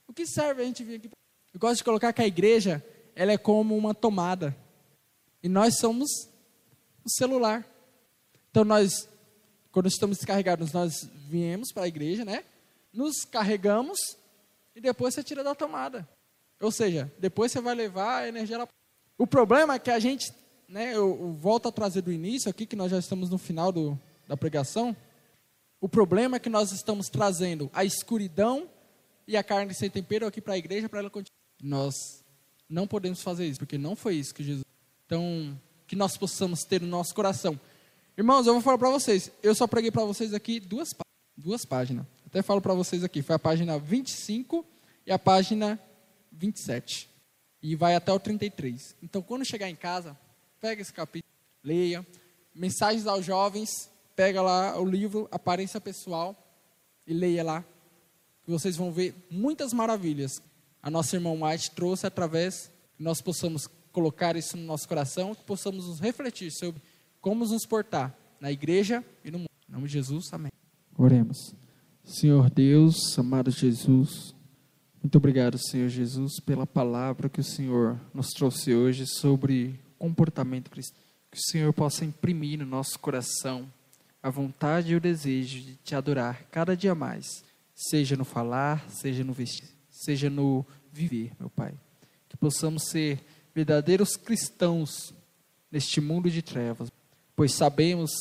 o 0.08 0.13
que 0.13 0.26
serve 0.26 0.63
a 0.63 0.65
gente 0.65 0.84
vir 0.84 0.96
aqui? 0.96 1.10
Eu 1.54 1.60
gosto 1.60 1.78
de 1.78 1.84
colocar 1.84 2.13
que 2.13 2.22
a 2.22 2.28
igreja, 2.28 2.84
ela 3.13 3.34
é 3.34 3.38
como 3.38 3.78
uma 3.78 3.94
tomada. 3.94 4.56
E 5.44 5.50
nós 5.50 5.78
somos 5.78 6.10
o 7.04 7.10
celular. 7.10 7.66
Então 8.50 8.64
nós, 8.64 9.08
quando 9.72 9.88
estamos 9.88 10.18
descarregados, 10.18 10.72
nós 10.72 11.10
viemos 11.28 11.72
para 11.72 11.84
a 11.84 11.88
igreja, 11.88 12.26
né? 12.26 12.44
Nos 12.94 13.24
carregamos 13.24 13.98
e 14.76 14.82
depois 14.82 15.14
você 15.14 15.24
tira 15.24 15.44
da 15.44 15.56
tomada. 15.56 16.08
Ou 16.60 16.72
seja, 16.72 17.12
depois 17.18 17.52
você 17.52 17.60
vai 17.60 17.74
levar 17.74 18.24
a 18.24 18.28
energia 18.28 18.58
lá. 18.58 18.68
O 19.18 19.26
problema 19.26 19.76
é 19.76 19.80
que 19.80 19.90
a 19.90 20.00
gente, 20.00 20.34
né? 20.68 20.92
Eu, 20.92 21.18
eu 21.20 21.34
volto 21.34 21.68
a 21.68 21.72
trazer 21.72 22.02
do 22.02 22.12
início 22.12 22.50
aqui, 22.50 22.66
que 22.66 22.76
nós 22.76 22.92
já 22.92 23.00
estamos 23.00 23.30
no 23.30 23.38
final 23.38 23.72
do, 23.72 24.00
da 24.28 24.38
pregação. 24.38 24.96
O 25.80 25.90
problema 25.90 26.38
é 26.38 26.40
que 26.40 26.50
nós 26.50 26.72
estamos 26.72 27.10
trazendo 27.10 27.70
a 27.74 27.84
escuridão 27.84 28.70
e 29.28 29.36
a 29.36 29.44
carne 29.44 29.74
sem 29.74 29.90
tempero 29.90 30.28
aqui 30.28 30.40
para 30.40 30.54
a 30.54 30.58
igreja 30.58 30.88
para 30.88 31.00
ela 31.00 31.10
continuar. 31.10 31.38
Nós 31.62 32.24
não 32.70 32.88
podemos 32.88 33.22
fazer 33.22 33.48
isso, 33.48 33.60
porque 33.60 33.78
não 33.78 33.96
foi 33.96 34.16
isso 34.16 34.34
que 34.34 34.44
Jesus. 34.44 34.64
Então, 35.12 35.60
que 35.88 35.93
nós 35.93 36.15
possamos 36.15 36.63
ter 36.63 36.80
no 36.80 36.88
nosso 36.88 37.13
coração. 37.13 37.60
Irmãos, 38.17 38.47
eu 38.47 38.54
vou 38.54 38.62
falar 38.62 38.78
para 38.78 38.89
vocês. 38.89 39.30
Eu 39.43 39.54
só 39.54 39.67
preguei 39.67 39.91
para 39.91 40.06
vocês 40.06 40.34
aqui 40.34 40.58
duas, 40.58 40.95
duas 41.36 41.65
páginas. 41.65 42.06
Até 42.26 42.41
falo 42.41 42.62
para 42.62 42.74
vocês 42.74 43.04
aqui. 43.04 43.21
Foi 43.21 43.36
a 43.36 43.39
página 43.39 43.78
25 43.78 44.65
e 45.06 45.12
a 45.12 45.19
página 45.19 45.78
27. 46.32 47.10
E 47.62 47.76
vai 47.76 47.93
até 47.93 48.10
o 48.13 48.21
33. 48.21 48.95
Então, 49.04 49.21
quando 49.21 49.43
chegar 49.43 49.69
em 49.69 49.76
casa, 49.76 50.17
pega 50.62 50.82
esse 50.82 50.93
capítulo, 50.93 51.30
leia. 51.62 52.08
Mensagens 52.56 53.06
aos 53.06 53.26
jovens, 53.26 53.91
pega 54.15 54.41
lá 54.41 54.80
o 54.80 54.86
livro 54.86 55.28
Aparência 55.30 55.82
Pessoal 55.82 56.41
e 57.06 57.13
leia 57.13 57.43
lá. 57.43 57.65
Que 58.45 58.50
vocês 58.50 58.78
vão 58.78 58.93
ver 58.93 59.13
muitas 59.30 59.74
maravilhas. 59.74 60.41
A 60.82 60.89
nossa 60.89 61.17
irmã 61.17 61.32
White 61.32 61.71
trouxe 61.71 62.08
através 62.08 62.71
que 62.95 63.04
nós 63.04 63.19
possamos 63.21 63.67
colocar 63.92 64.36
isso 64.36 64.58
no 64.58 64.64
nosso 64.64 64.88
coração, 64.88 65.36
que 65.36 65.44
possamos 65.44 65.88
nos 65.88 66.00
refletir 66.00 66.52
sobre 66.52 66.82
como 67.20 67.46
nos 67.46 67.66
portar 67.66 68.16
na 68.40 68.52
igreja 68.52 69.04
e 69.24 69.32
no 69.32 69.40
mundo. 69.40 69.50
Em 69.70 69.72
nome 69.72 69.88
de 69.88 69.94
Jesus, 69.94 70.32
amém. 70.34 70.52
Oremos. 70.98 71.54
Senhor 72.04 72.50
Deus, 72.50 73.18
amado 73.18 73.52
Jesus, 73.52 74.34
muito 75.04 75.18
obrigado, 75.18 75.58
Senhor 75.58 75.90
Jesus, 75.90 76.40
pela 76.40 76.68
palavra 76.68 77.28
que 77.28 77.40
o 77.40 77.44
Senhor 77.44 78.00
nos 78.14 78.28
trouxe 78.30 78.76
hoje 78.76 79.08
sobre 79.08 79.80
comportamento 79.98 80.70
cristão. 80.70 81.02
Que 81.32 81.38
o 81.38 81.42
Senhor 81.42 81.74
possa 81.74 82.06
imprimir 82.06 82.60
no 82.60 82.66
nosso 82.68 83.00
coração 83.00 83.68
a 84.22 84.30
vontade 84.30 84.92
e 84.92 84.96
o 84.96 85.00
desejo 85.00 85.60
de 85.60 85.76
te 85.78 85.96
adorar 85.96 86.44
cada 86.52 86.78
dia 86.78 86.94
mais, 86.94 87.44
seja 87.74 88.16
no 88.16 88.24
falar, 88.24 88.88
seja 88.92 89.24
no 89.24 89.34
vestir, 89.34 89.70
seja 89.90 90.30
no 90.30 90.64
viver, 90.92 91.32
meu 91.40 91.50
Pai. 91.50 91.74
Que 92.30 92.38
possamos 92.38 92.84
ser 92.90 93.26
verdadeiros 93.54 94.16
cristãos 94.16 95.14
neste 95.72 96.02
mundo 96.02 96.30
de 96.30 96.42
trevas, 96.42 96.92
pois 97.36 97.54
sabemos 97.54 98.12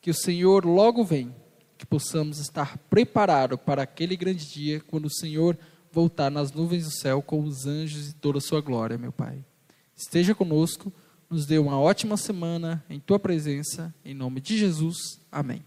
que 0.00 0.10
o 0.10 0.14
Senhor 0.14 0.64
logo 0.64 1.04
vem, 1.04 1.34
que 1.76 1.86
possamos 1.86 2.38
estar 2.38 2.78
preparados 2.90 3.58
para 3.60 3.82
aquele 3.82 4.16
grande 4.16 4.46
dia 4.52 4.80
quando 4.80 5.06
o 5.06 5.14
Senhor 5.14 5.58
voltar 5.92 6.30
nas 6.30 6.52
nuvens 6.52 6.84
do 6.84 6.90
céu 6.90 7.20
com 7.22 7.42
os 7.42 7.66
anjos 7.66 8.10
e 8.10 8.14
toda 8.14 8.38
a 8.38 8.40
sua 8.40 8.60
glória, 8.60 8.98
meu 8.98 9.12
Pai. 9.12 9.44
Esteja 9.96 10.34
conosco 10.34 10.92
nos 11.28 11.46
dê 11.46 11.58
uma 11.58 11.78
ótima 11.78 12.16
semana 12.16 12.84
em 12.88 13.00
tua 13.00 13.18
presença, 13.18 13.94
em 14.04 14.14
nome 14.14 14.40
de 14.40 14.56
Jesus. 14.56 15.20
Amém. 15.30 15.62